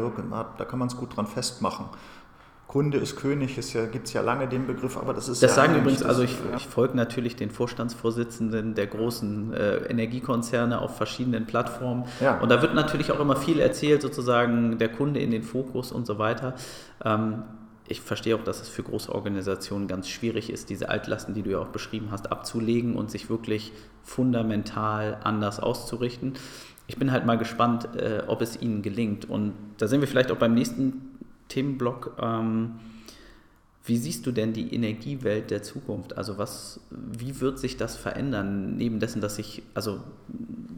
Da 0.58 0.64
kann 0.64 0.78
man 0.78 0.88
es 0.88 0.96
gut 0.96 1.16
dran 1.16 1.26
festmachen. 1.26 1.86
Kunde 2.66 2.98
ist 2.98 3.14
König, 3.14 3.56
es 3.56 3.72
ja, 3.72 3.86
gibt 3.86 4.08
es 4.08 4.14
ja 4.14 4.20
lange 4.20 4.48
den 4.48 4.66
Begriff, 4.66 4.96
aber 4.96 5.14
das 5.14 5.28
ist 5.28 5.42
Das 5.42 5.52
ja 5.52 5.62
sagen 5.62 5.76
übrigens, 5.76 6.02
also 6.02 6.24
ich, 6.24 6.32
ja. 6.32 6.56
ich 6.56 6.66
folge 6.66 6.96
natürlich 6.96 7.36
den 7.36 7.50
Vorstandsvorsitzenden 7.50 8.74
der 8.74 8.88
großen 8.88 9.52
äh, 9.52 9.76
Energiekonzerne 9.88 10.80
auf 10.80 10.96
verschiedenen 10.96 11.46
Plattformen. 11.46 12.04
Ja. 12.20 12.40
Und 12.40 12.48
da 12.48 12.62
wird 12.62 12.74
natürlich 12.74 13.12
auch 13.12 13.20
immer 13.20 13.36
viel 13.36 13.60
erzählt, 13.60 14.02
sozusagen 14.02 14.76
der 14.78 14.88
Kunde 14.88 15.20
in 15.20 15.30
den 15.30 15.44
Fokus 15.44 15.92
und 15.92 16.04
so 16.04 16.18
weiter. 16.18 16.54
Ähm, 17.04 17.44
ich 17.86 18.00
verstehe 18.00 18.34
auch, 18.34 18.44
dass 18.44 18.62
es 18.62 18.68
für 18.68 18.82
große 18.82 19.14
Organisationen 19.14 19.88
ganz 19.88 20.08
schwierig 20.08 20.50
ist, 20.50 20.70
diese 20.70 20.88
Altlasten, 20.88 21.34
die 21.34 21.42
du 21.42 21.50
ja 21.50 21.58
auch 21.58 21.68
beschrieben 21.68 22.08
hast, 22.10 22.32
abzulegen 22.32 22.96
und 22.96 23.10
sich 23.10 23.28
wirklich 23.28 23.72
fundamental 24.02 25.18
anders 25.22 25.60
auszurichten. 25.60 26.34
Ich 26.86 26.96
bin 26.96 27.12
halt 27.12 27.26
mal 27.26 27.36
gespannt, 27.36 27.88
äh, 27.96 28.22
ob 28.26 28.40
es 28.40 28.60
ihnen 28.60 28.82
gelingt. 28.82 29.28
Und 29.28 29.52
da 29.78 29.86
sind 29.86 30.00
wir 30.00 30.08
vielleicht 30.08 30.30
auch 30.30 30.36
beim 30.36 30.54
nächsten 30.54 31.18
Themenblock. 31.48 32.16
Ähm, 32.20 32.72
wie 33.86 33.98
siehst 33.98 34.24
du 34.24 34.32
denn 34.32 34.54
die 34.54 34.74
Energiewelt 34.74 35.50
der 35.50 35.62
Zukunft? 35.62 36.16
Also 36.16 36.38
was, 36.38 36.80
wie 36.90 37.40
wird 37.40 37.58
sich 37.58 37.76
das 37.76 37.96
verändern, 37.96 38.76
neben 38.76 38.98
dessen, 38.98 39.20
dass 39.20 39.36
sich 39.36 39.62
also 39.74 40.00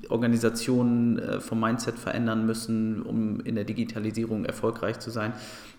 Organisationen 0.09 1.21
äh, 1.21 1.41
vom 1.41 1.61
Mindset 1.61 2.01
verändern 2.01 2.47
müssen, 2.47 3.03
um 3.03 3.41
in 3.41 3.55
der 3.55 3.65
Digitalisierung 3.65 4.45
erfolgreich 4.45 4.99
zu 4.99 5.11
sein? 5.11 5.35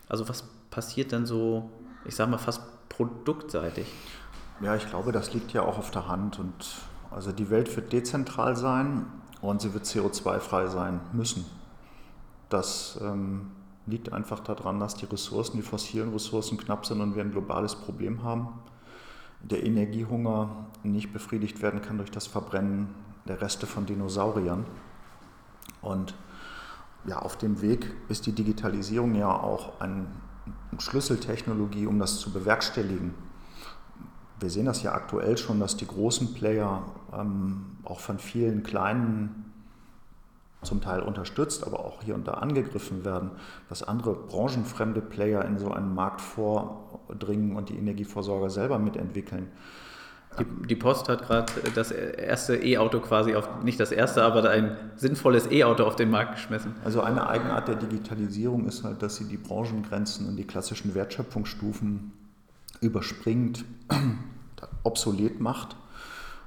Also 0.07 0.29
was 0.29 0.45
passiert 0.77 1.11
dann 1.11 1.25
so, 1.25 1.71
ich 2.05 2.15
sage 2.15 2.29
mal 2.29 2.37
fast 2.37 2.61
produktseitig? 2.87 3.87
Ja, 4.61 4.75
ich 4.75 4.87
glaube, 4.87 5.11
das 5.11 5.33
liegt 5.33 5.51
ja 5.51 5.63
auch 5.63 5.79
auf 5.79 5.89
der 5.89 6.07
Hand 6.07 6.37
und 6.37 6.53
also 7.09 7.31
die 7.31 7.49
Welt 7.49 7.75
wird 7.75 7.91
dezentral 7.91 8.55
sein 8.55 9.07
und 9.41 9.59
sie 9.59 9.73
wird 9.73 9.85
CO2-frei 9.85 10.67
sein 10.67 10.99
müssen. 11.13 11.45
Das 12.49 12.99
ähm, 13.01 13.53
liegt 13.87 14.13
einfach 14.13 14.39
daran, 14.39 14.79
dass 14.79 14.93
die 14.93 15.05
Ressourcen, 15.05 15.57
die 15.57 15.63
fossilen 15.63 16.13
Ressourcen 16.13 16.59
knapp 16.59 16.85
sind 16.85 17.01
und 17.01 17.15
wir 17.15 17.23
ein 17.23 17.31
globales 17.31 17.73
Problem 17.73 18.21
haben. 18.21 18.49
Der 19.41 19.65
Energiehunger 19.65 20.67
nicht 20.83 21.11
befriedigt 21.11 21.63
werden 21.63 21.81
kann 21.81 21.97
durch 21.97 22.11
das 22.11 22.27
Verbrennen 22.27 22.93
der 23.27 23.41
Reste 23.41 23.65
von 23.65 23.87
Dinosauriern. 23.87 24.63
Und 25.81 26.13
ja, 27.07 27.17
auf 27.17 27.35
dem 27.35 27.61
Weg 27.63 27.95
ist 28.09 28.27
die 28.27 28.33
Digitalisierung 28.33 29.15
ja 29.15 29.31
auch 29.35 29.81
eine 29.81 30.05
Schlüsseltechnologie, 30.79 31.87
um 31.87 31.99
das 31.99 32.19
zu 32.19 32.31
bewerkstelligen. 32.31 33.13
Wir 34.39 34.49
sehen 34.49 34.65
das 34.65 34.83
ja 34.83 34.93
aktuell 34.93 35.37
schon, 35.37 35.59
dass 35.59 35.77
die 35.77 35.87
großen 35.87 36.33
Player 36.33 36.85
ähm, 37.13 37.77
auch 37.83 37.99
von 37.99 38.19
vielen 38.19 38.63
kleinen 38.63 39.45
zum 40.61 40.81
Teil 40.81 41.01
unterstützt, 41.01 41.65
aber 41.65 41.79
auch 41.79 42.01
hier 42.03 42.15
und 42.15 42.27
da 42.27 42.33
angegriffen 42.33 43.05
werden, 43.05 43.31
dass 43.69 43.83
andere 43.83 44.13
branchenfremde 44.13 45.01
Player 45.01 45.45
in 45.45 45.57
so 45.57 45.71
einen 45.71 45.93
Markt 45.93 46.21
vordringen 46.21 47.55
und 47.55 47.69
die 47.69 47.77
Energieversorger 47.77 48.49
selber 48.49 48.79
mitentwickeln. 48.79 49.51
Die, 50.39 50.67
die 50.67 50.75
Post 50.75 51.09
hat 51.09 51.25
gerade 51.25 51.51
das 51.73 51.91
erste 51.91 52.55
E-Auto 52.55 52.99
quasi 52.99 53.35
auf, 53.35 53.63
nicht 53.63 53.79
das 53.79 53.91
erste, 53.91 54.23
aber 54.23 54.47
ein 54.49 54.77
sinnvolles 54.95 55.49
E-Auto 55.51 55.83
auf 55.83 55.95
den 55.95 56.11
Markt 56.11 56.35
geschmissen. 56.35 56.75
Also 56.83 57.01
eine 57.01 57.27
Eigenart 57.27 57.67
der 57.67 57.75
Digitalisierung 57.75 58.67
ist 58.67 58.83
halt, 58.83 59.01
dass 59.01 59.15
sie 59.15 59.25
die 59.25 59.37
Branchengrenzen 59.37 60.27
und 60.27 60.35
die 60.35 60.43
klassischen 60.43 60.93
Wertschöpfungsstufen 60.93 62.13
überspringt, 62.81 63.65
obsolet 64.83 65.39
macht. 65.39 65.75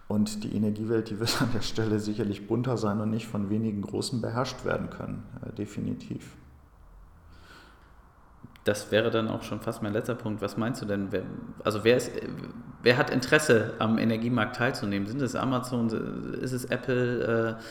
Und 0.07 0.43
die 0.43 0.57
Energiewelt, 0.57 1.11
die 1.11 1.21
wird 1.21 1.41
an 1.41 1.51
der 1.55 1.63
Stelle 1.63 2.01
sicherlich 2.01 2.49
bunter 2.49 2.77
sein 2.77 3.01
und 3.01 3.11
nicht 3.11 3.29
von 3.29 3.49
wenigen 3.49 3.83
Großen 3.83 4.21
beherrscht 4.21 4.65
werden 4.65 4.91
können, 4.91 5.23
äh, 5.47 5.53
definitiv. 5.53 6.37
Das 8.65 8.93
wäre 8.93 9.11
dann 9.11 9.29
auch 9.29 9.43
schon 9.43 9.61
fast 9.61 9.83
mein 9.83 9.93
letzter 9.93 10.15
Punkt. 10.15 10.43
Was 10.43 10.57
meinst 10.57 10.83
du 10.83 10.87
denn? 10.87 11.09
Wer, 11.11 11.23
also 11.65 11.83
wer, 11.83 11.97
ist, 11.97 12.11
wer 12.83 12.97
hat 12.97 13.11
Interesse 13.11 13.75
am 13.79 13.99
Energiemarkt 13.99 14.57
teilzunehmen? 14.57 15.09
Sind 15.09 15.23
es 15.23 15.35
Amazon? 15.35 15.89
Ist 16.41 16.53
es 16.53 16.67
Apple? 16.67 17.57
Äh, 17.59 17.63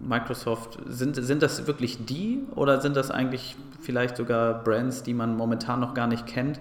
Microsoft? 0.00 0.78
Sind, 0.86 1.14
sind 1.14 1.42
das 1.42 1.66
wirklich 1.66 2.04
die 2.04 2.46
oder 2.54 2.80
sind 2.80 2.96
das 2.96 3.10
eigentlich 3.10 3.56
vielleicht 3.80 4.16
sogar 4.16 4.62
Brands, 4.62 5.02
die 5.02 5.14
man 5.14 5.36
momentan 5.36 5.80
noch 5.80 5.94
gar 5.94 6.06
nicht 6.06 6.26
kennt, 6.26 6.60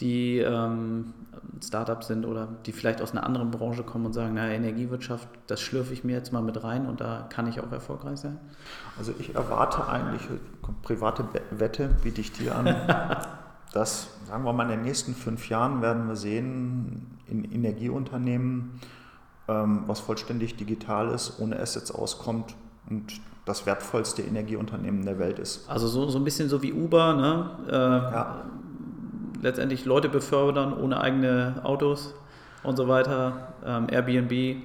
die 0.00 0.38
ähm, 0.38 1.14
Startups 1.62 2.08
sind 2.08 2.26
oder 2.26 2.48
die 2.66 2.72
vielleicht 2.72 3.00
aus 3.00 3.12
einer 3.12 3.24
anderen 3.24 3.50
Branche 3.50 3.82
kommen 3.82 4.06
und 4.06 4.12
sagen, 4.12 4.34
naja, 4.34 4.52
Energiewirtschaft, 4.52 5.28
das 5.46 5.60
schlürfe 5.60 5.92
ich 5.92 6.04
mir 6.04 6.12
jetzt 6.12 6.32
mal 6.32 6.42
mit 6.42 6.62
rein 6.62 6.86
und 6.86 7.00
da 7.00 7.26
kann 7.28 7.46
ich 7.46 7.60
auch 7.60 7.70
erfolgreich 7.72 8.20
sein? 8.20 8.38
Also 8.98 9.14
ich 9.18 9.34
erwarte 9.34 9.88
eigentlich, 9.88 10.22
private 10.82 11.24
Wette 11.50 11.88
biete 12.02 12.20
ich 12.20 12.32
dir 12.32 12.56
an, 12.56 12.66
dass, 13.72 14.08
sagen 14.26 14.44
wir 14.44 14.52
mal, 14.52 14.64
in 14.64 14.70
den 14.70 14.82
nächsten 14.82 15.14
fünf 15.14 15.48
Jahren 15.48 15.80
werden 15.80 16.08
wir 16.08 16.16
sehen, 16.16 17.18
in 17.26 17.44
Energieunternehmen, 17.44 18.80
ähm, 19.48 19.84
was 19.86 20.00
vollständig 20.00 20.56
digital 20.56 21.08
ist, 21.08 21.40
ohne 21.40 21.58
Assets 21.58 21.90
auskommt 21.90 22.54
und 22.90 23.20
das 23.44 23.66
wertvollste 23.66 24.22
Energieunternehmen 24.22 25.04
der 25.04 25.18
Welt 25.18 25.38
ist. 25.38 25.68
Also 25.68 25.88
so, 25.88 26.08
so 26.08 26.18
ein 26.18 26.24
bisschen 26.24 26.48
so 26.48 26.62
wie 26.62 26.72
Uber, 26.72 27.14
ne? 27.14 27.50
Äh, 27.68 27.72
ja 28.14 28.44
letztendlich 29.42 29.84
Leute 29.84 30.08
befördern 30.08 30.72
ohne 30.72 31.00
eigene 31.00 31.60
Autos 31.64 32.14
und 32.62 32.76
so 32.76 32.88
weiter. 32.88 33.52
Ähm, 33.64 33.88
Airbnb, 33.90 34.62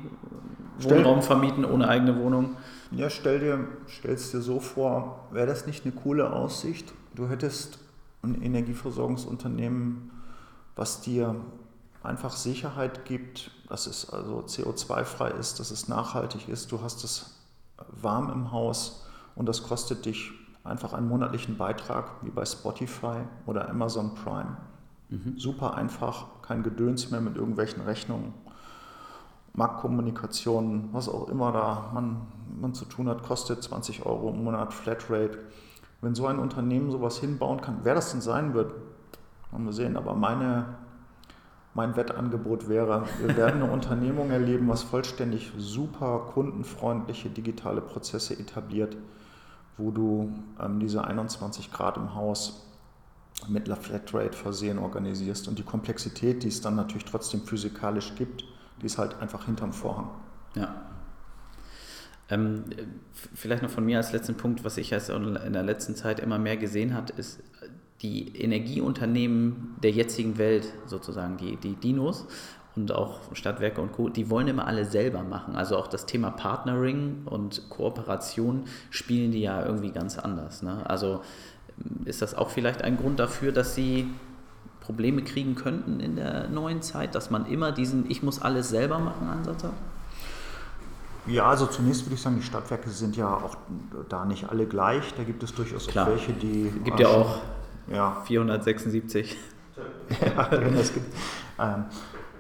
Wohnraum 0.80 1.22
vermieten 1.22 1.66
ohne 1.66 1.90
eigene 1.90 2.18
Wohnung. 2.18 2.56
Ja, 2.92 3.10
stell 3.10 3.40
dir, 3.40 3.68
stellst 3.90 4.34
dir 4.34 4.42
so 4.42 4.60
vor, 4.60 5.28
wäre 5.32 5.48
das 5.48 5.66
nicht 5.66 5.84
eine 5.84 5.94
coole 5.94 6.32
Aussicht? 6.32 6.94
Du 7.16 7.28
hättest 7.28 7.80
ein 8.22 8.42
Energieversorgungsunternehmen, 8.42 10.12
was 10.76 11.02
dir 11.02 11.36
einfach 12.04 12.32
Sicherheit 12.32 13.06
gibt, 13.06 13.52
dass 13.68 13.88
es 13.88 14.10
also 14.10 14.40
CO2-frei 14.42 15.32
ist, 15.32 15.60
dass 15.60 15.72
es 15.72 15.88
nachhaltig 15.88 16.48
ist, 16.48 16.72
du 16.72 16.82
hast 16.82 17.04
es 17.04 17.36
warm 17.90 18.32
im 18.32 18.52
Haus 18.52 19.06
und 19.36 19.48
das 19.48 19.63
kostet 19.63 20.06
dich 20.06 20.32
einfach 20.68 20.94
einen 20.94 21.08
monatlichen 21.08 21.58
Beitrag 21.58 22.12
wie 22.22 22.30
bei 22.30 22.46
Spotify 22.46 23.18
oder 23.46 23.70
Amazon 23.70 24.14
Prime. 24.16 24.58
Mhm. 25.10 25.36
Super 25.38 25.76
einfach, 25.76 26.26
kein 26.42 26.64
Gedöns 26.64 27.12
mehr 27.12 27.22
mit 27.22 27.36
irgendwelchen 27.36 27.84
Rechnungen. 27.84 28.34
Marktkommunikation, 29.54 30.90
was 30.92 31.10
auch 31.10 31.30
immer 31.30 31.52
da 31.52 31.90
man, 31.94 32.22
man 32.62 32.74
zu 32.74 32.86
tun 32.86 33.10
hat, 33.10 33.24
kostet 33.24 33.64
20 33.64 34.06
Euro 34.06 34.30
im 34.30 34.44
Monat 34.44 34.74
Flatrate. 34.74 35.40
Wenn 36.02 36.14
so 36.14 36.28
ein 36.28 36.38
Unternehmen 36.38 36.92
sowas 36.92 37.18
hinbauen 37.18 37.60
kann, 37.60 37.80
wer 37.84 37.96
das 37.96 38.12
denn 38.12 38.22
sein 38.22 38.54
wird, 38.54 38.72
werden 39.52 39.66
wir 39.66 39.74
sehen. 39.74 39.98
Aber 39.98 40.14
meine, 40.14 40.76
mein 41.74 41.96
Wettangebot 41.96 42.70
wäre, 42.70 43.06
wir 43.20 43.36
werden 43.36 43.64
eine 43.64 43.72
Unternehmung 43.74 44.30
erleben, 44.30 44.68
was 44.68 44.84
vollständig 44.84 45.52
super 45.58 46.30
kundenfreundliche 46.34 47.30
digitale 47.30 47.82
Prozesse 47.82 48.38
etabliert 48.38 48.96
wo 49.78 49.92
du 49.92 50.34
ähm, 50.60 50.80
diese 50.80 51.04
21 51.04 51.72
Grad 51.72 51.98
im 51.98 52.16
Haus 52.16 52.63
mit 53.48 53.68
einer 53.68 53.78
Flatrate 53.78 54.36
versehen 54.36 54.80
organisierst. 54.80 55.48
Und 55.48 55.60
die 55.60 55.63
Komplexität, 55.63 56.44
die 56.44 56.48
es 56.48 56.62
dann 56.62 56.76
natürlich 56.76 57.06
trotzdem 57.06 57.42
physikalisch 57.42 58.16
gibt, 58.16 58.44
die 58.82 58.86
ist 58.86 58.98
halt 58.98 59.20
einfach 59.22 59.46
hinterm 59.46 59.74
Vorhang. 59.74 60.10
Ja. 60.56 60.76
Ähm, 62.30 62.66
vielleicht 63.34 63.63
noch 63.63 63.70
von 63.70 63.86
mir 63.86 63.98
als 63.98 64.12
letzten 64.12 64.36
Punkt, 64.36 64.63
was 64.63 64.78
ich 64.78 64.90
jetzt 64.90 65.10
in 65.10 65.54
der 65.54 65.63
letzten 65.63 65.96
Zeit 65.96 66.20
immer 66.20 66.40
mehr 66.40 66.58
gesehen 66.58 66.94
habe, 66.94 67.13
ist 67.13 67.42
die 68.02 68.36
Energieunternehmen 68.36 69.76
der 69.82 69.92
jetzigen 69.92 70.38
Welt, 70.38 70.72
sozusagen 70.86 71.38
die, 71.38 71.56
die 71.58 71.76
Dinos, 71.76 72.28
und 72.78 72.92
auch 72.92 73.20
Stadtwerke 73.34 73.82
und 73.82 73.92
Co., 73.92 74.10
die 74.10 74.30
wollen 74.30 74.48
immer 74.48 74.68
alle 74.68 74.86
selber 74.86 75.24
machen. 75.24 75.56
Also 75.56 75.78
auch 75.78 75.88
das 75.88 76.06
Thema 76.06 76.30
Partnering 76.30 77.24
und 77.26 77.70
Kooperation 77.70 78.66
spielen 78.90 79.32
die 79.32 79.42
ja 79.42 79.66
irgendwie 79.66 79.92
ganz 79.92 80.18
anders. 80.20 80.62
Ne? 80.62 80.88
Also 80.90 81.22
ähm, 81.80 82.06
ist 82.06 82.22
das 82.22 82.36
auch 82.36 82.50
vielleicht 82.50 82.84
ein 82.84 82.98
Grund 82.98 83.20
dafür, 83.20 83.52
dass 83.52 83.76
sie 83.76 84.08
Probleme 84.80 85.22
kriegen 85.24 85.56
könnten 85.56 86.00
in 86.00 86.16
der 86.16 86.48
neuen 86.48 86.82
Zeit, 86.82 87.16
dass 87.16 87.30
man 87.30 87.46
immer 87.48 87.72
diesen 87.74 88.10
Ich 88.10 88.24
muss 88.24 88.42
alles 88.42 88.70
selber 88.70 89.00
machen 89.00 89.28
Ansatz 89.28 89.63
hat? 89.63 89.74
Ja, 91.26 91.50
also 91.50 91.66
zunächst 91.66 92.06
würde 92.06 92.16
ich 92.16 92.22
sagen, 92.22 92.38
die 92.38 92.44
Stadtwerke 92.44 92.90
sind 92.90 93.18
ja 93.18 93.28
auch 93.28 93.58
da 94.08 94.24
nicht 94.24 94.50
alle 94.50 94.66
gleich. 94.66 95.13
Da 95.16 95.24
gibt 95.24 95.44
es 95.44 95.54
durchaus 95.54 95.88
Klar. 95.88 96.06
auch 96.06 96.12
welche, 96.12 96.32
die. 96.32 96.68
Es 96.68 96.84
gibt 96.86 97.00
ja 97.02 97.08
auch 97.08 97.40
ja. 97.92 98.22
476. 98.26 99.36
ja, 100.22 100.50
es 100.80 100.94
gibt. 100.94 101.13
Ähm, 101.60 101.86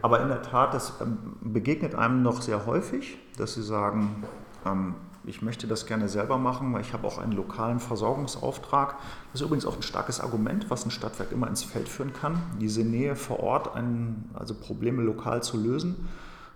aber 0.01 0.21
in 0.21 0.27
der 0.27 0.41
Tat, 0.41 0.73
das 0.73 0.93
ähm, 1.01 1.17
begegnet 1.41 1.95
einem 1.95 2.21
noch 2.23 2.41
sehr 2.41 2.65
häufig, 2.65 3.17
dass 3.37 3.55
sie 3.55 3.63
sagen, 3.63 4.23
ähm, 4.65 4.95
ich 5.25 5.41
möchte 5.41 5.67
das 5.67 5.85
gerne 5.85 6.07
selber 6.07 6.37
machen, 6.37 6.73
weil 6.73 6.81
ich 6.81 6.93
habe 6.93 7.05
auch 7.05 7.17
einen 7.17 7.33
lokalen 7.33 7.79
Versorgungsauftrag. 7.79 8.95
Das 9.31 9.41
ist 9.41 9.45
übrigens 9.45 9.65
auch 9.65 9.75
ein 9.75 9.83
starkes 9.83 10.21
Argument, 10.21 10.69
was 10.69 10.85
ein 10.85 10.91
Stadtwerk 10.91 11.33
immer 11.33 11.47
ins 11.47 11.63
Feld 11.63 11.89
führen 11.89 12.13
kann, 12.13 12.41
diese 12.61 12.83
Nähe 12.83 13.15
vor 13.15 13.41
Ort, 13.41 13.75
einen, 13.75 14.29
also 14.33 14.53
Probleme 14.53 15.01
lokal 15.03 15.43
zu 15.43 15.57
lösen. 15.57 16.07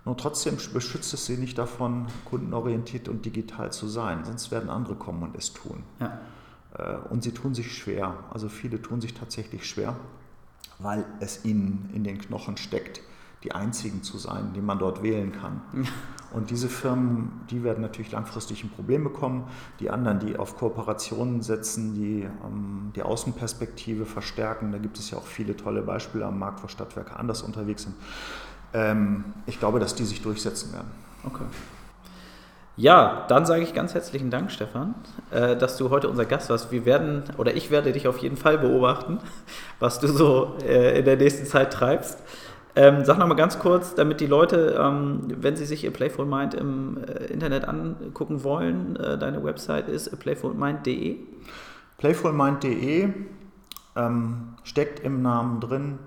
Nur 0.04 0.16
trotzdem 0.16 0.56
beschützt 0.72 1.12
es 1.12 1.26
sie 1.26 1.36
nicht 1.36 1.58
davon, 1.58 2.06
kundenorientiert 2.24 3.08
und 3.08 3.24
digital 3.24 3.70
zu 3.72 3.86
sein. 3.86 4.24
Sonst 4.24 4.50
werden 4.50 4.70
andere 4.70 4.94
kommen 4.94 5.22
und 5.22 5.36
es 5.36 5.52
tun. 5.52 5.84
Ja. 6.00 6.18
Äh, 6.76 6.96
und 7.10 7.22
sie 7.22 7.32
tun 7.32 7.54
sich 7.54 7.76
schwer. 7.76 8.14
Also 8.30 8.48
viele 8.48 8.80
tun 8.80 9.00
sich 9.00 9.12
tatsächlich 9.14 9.68
schwer, 9.68 9.94
weil 10.78 11.04
es 11.20 11.44
ihnen 11.44 11.90
in 11.92 12.04
den 12.04 12.18
Knochen 12.18 12.56
steckt 12.56 13.02
die 13.44 13.52
einzigen 13.52 14.02
zu 14.02 14.18
sein, 14.18 14.52
die 14.54 14.60
man 14.60 14.78
dort 14.78 15.02
wählen 15.02 15.32
kann. 15.32 15.60
Und 16.32 16.48
diese 16.48 16.70
Firmen, 16.70 17.42
die 17.50 17.62
werden 17.62 17.82
natürlich 17.82 18.10
langfristig 18.10 18.64
ein 18.64 18.70
Problem 18.70 19.04
bekommen. 19.04 19.44
Die 19.80 19.90
anderen, 19.90 20.18
die 20.18 20.38
auf 20.38 20.56
Kooperationen 20.56 21.42
setzen, 21.42 21.94
die 21.94 22.22
ähm, 22.22 22.90
die 22.96 23.02
Außenperspektive 23.02 24.06
verstärken, 24.06 24.72
da 24.72 24.78
gibt 24.78 24.98
es 24.98 25.10
ja 25.10 25.18
auch 25.18 25.26
viele 25.26 25.56
tolle 25.56 25.82
Beispiele 25.82 26.24
am 26.24 26.38
Markt, 26.38 26.62
wo 26.62 26.68
Stadtwerke 26.68 27.16
anders 27.16 27.42
unterwegs 27.42 27.82
sind. 27.82 27.94
Ähm, 28.72 29.24
ich 29.44 29.58
glaube, 29.58 29.78
dass 29.78 29.94
die 29.94 30.04
sich 30.04 30.22
durchsetzen 30.22 30.72
werden. 30.72 30.90
Okay. 31.24 31.44
Ja, 32.76 33.26
dann 33.28 33.44
sage 33.44 33.62
ich 33.62 33.74
ganz 33.74 33.92
herzlichen 33.92 34.30
Dank, 34.30 34.50
Stefan, 34.50 34.94
äh, 35.30 35.56
dass 35.56 35.76
du 35.76 35.90
heute 35.90 36.08
unser 36.08 36.24
Gast 36.24 36.48
warst. 36.48 36.72
Wir 36.72 36.86
werden, 36.86 37.24
oder 37.36 37.54
ich 37.54 37.70
werde 37.70 37.92
dich 37.92 38.08
auf 38.08 38.18
jeden 38.18 38.38
Fall 38.38 38.56
beobachten, 38.56 39.18
was 39.78 40.00
du 40.00 40.06
so 40.08 40.56
äh, 40.66 40.98
in 40.98 41.04
der 41.04 41.16
nächsten 41.18 41.44
Zeit 41.44 41.72
treibst. 41.74 42.18
Ähm, 42.74 43.04
sag 43.04 43.18
nochmal 43.18 43.36
ganz 43.36 43.58
kurz, 43.58 43.94
damit 43.94 44.20
die 44.20 44.26
Leute, 44.26 44.80
ähm, 44.80 45.20
wenn 45.28 45.56
sie 45.56 45.66
sich 45.66 45.84
ihr 45.84 45.92
Playful 45.92 46.24
Mind 46.24 46.54
im 46.54 46.96
äh, 47.04 47.26
Internet 47.26 47.68
angucken 47.68 48.44
wollen, 48.44 48.96
äh, 48.96 49.18
deine 49.18 49.44
Website 49.44 49.88
ist 49.88 50.18
playfulmind.de. 50.18 51.18
Playfulmind.de 51.98 53.10
ähm, 53.94 54.54
steckt 54.64 55.00
im 55.00 55.20
Namen 55.20 55.60
drin, 55.60 55.98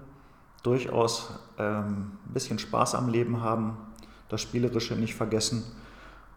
durchaus 0.63 1.39
ähm, 1.59 2.13
ein 2.25 2.33
bisschen 2.33 2.57
Spaß 2.57 2.95
am 2.95 3.09
Leben 3.09 3.41
haben, 3.41 3.77
das 4.29 4.41
Spielerische 4.41 4.95
nicht 4.95 5.13
vergessen 5.13 5.63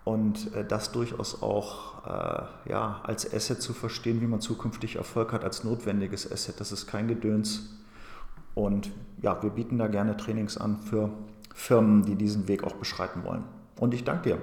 und 0.05 0.55
äh, 0.55 0.63
das 0.63 0.93
durchaus 0.93 1.43
auch 1.43 2.05
äh, 2.07 2.71
ja, 2.71 3.01
als 3.03 3.33
Asset 3.33 3.63
zu 3.63 3.73
verstehen, 3.73 4.21
wie 4.21 4.27
man 4.27 4.43
zukünftig 4.43 4.97
Erfolg 4.97 5.33
hat, 5.33 5.43
als 5.43 5.65
notwendiges 5.65 6.31
Asset. 6.31 6.61
Das 6.61 6.71
ist 6.71 6.87
kein 6.87 7.09
Gedöns 7.09 7.71
und 8.59 8.91
ja, 9.23 9.43
wir 9.43 9.51
bieten 9.51 9.79
da 9.79 9.87
gerne 9.87 10.17
Trainings 10.17 10.59
an 10.59 10.79
für 10.79 11.11
Firmen, 11.55 12.05
die 12.05 12.17
diesen 12.17 12.49
Weg 12.49 12.65
auch 12.65 12.75
beschreiten 12.75 13.25
wollen. 13.25 13.45
Und 13.79 13.95
ich 13.95 14.05
danke 14.05 14.31
dir 14.31 14.39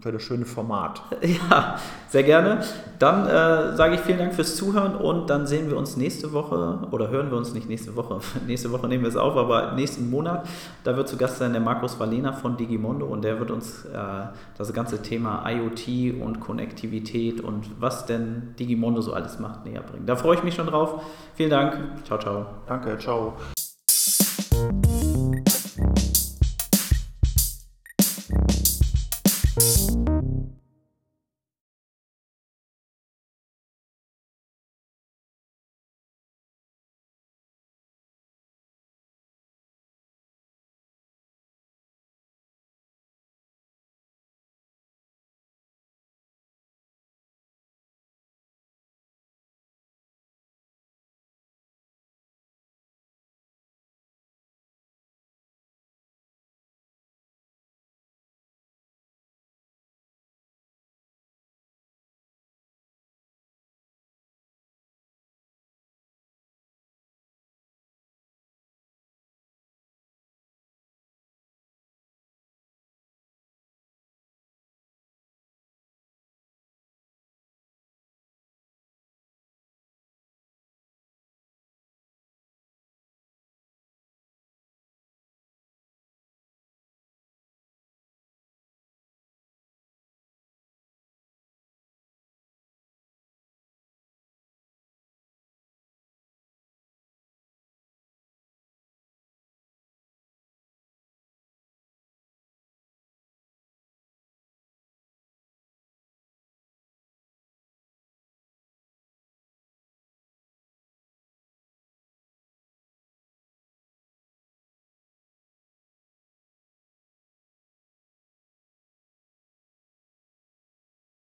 für 0.00 0.12
das 0.12 0.22
schöne 0.22 0.44
Format. 0.44 1.02
Ja, 1.50 1.76
sehr 2.08 2.22
gerne. 2.22 2.62
Dann 2.98 3.26
äh, 3.26 3.76
sage 3.76 3.96
ich 3.96 4.00
vielen 4.00 4.18
Dank 4.18 4.34
fürs 4.34 4.56
Zuhören 4.56 4.94
und 4.94 5.28
dann 5.28 5.46
sehen 5.46 5.68
wir 5.68 5.76
uns 5.76 5.96
nächste 5.96 6.32
Woche 6.32 6.86
oder 6.90 7.08
hören 7.08 7.30
wir 7.30 7.36
uns 7.36 7.52
nicht 7.52 7.68
nächste 7.68 7.96
Woche. 7.96 8.20
nächste 8.46 8.70
Woche 8.70 8.86
nehmen 8.88 9.02
wir 9.02 9.08
es 9.08 9.16
auf, 9.16 9.36
aber 9.36 9.72
nächsten 9.72 10.08
Monat. 10.08 10.46
Da 10.84 10.96
wird 10.96 11.08
zu 11.08 11.16
Gast 11.16 11.38
sein 11.38 11.52
der 11.52 11.60
Markus 11.60 11.98
Valena 11.98 12.32
von 12.32 12.56
Digimondo 12.56 13.06
und 13.06 13.22
der 13.22 13.38
wird 13.38 13.50
uns 13.50 13.84
äh, 13.86 13.98
das 14.56 14.72
ganze 14.72 15.02
Thema 15.02 15.44
IoT 15.48 16.20
und 16.22 16.40
Konnektivität 16.40 17.40
und 17.40 17.80
was 17.80 18.06
denn 18.06 18.54
Digimondo 18.58 19.00
so 19.00 19.12
alles 19.12 19.38
macht 19.38 19.66
näher 19.66 19.82
bringen. 19.82 20.06
Da 20.06 20.16
freue 20.16 20.36
ich 20.36 20.42
mich 20.42 20.54
schon 20.54 20.66
drauf. 20.66 21.02
Vielen 21.34 21.50
Dank. 21.50 21.78
Ciao, 22.04 22.18
ciao. 22.18 22.46
Danke, 22.66 22.96
ciao. 22.98 23.34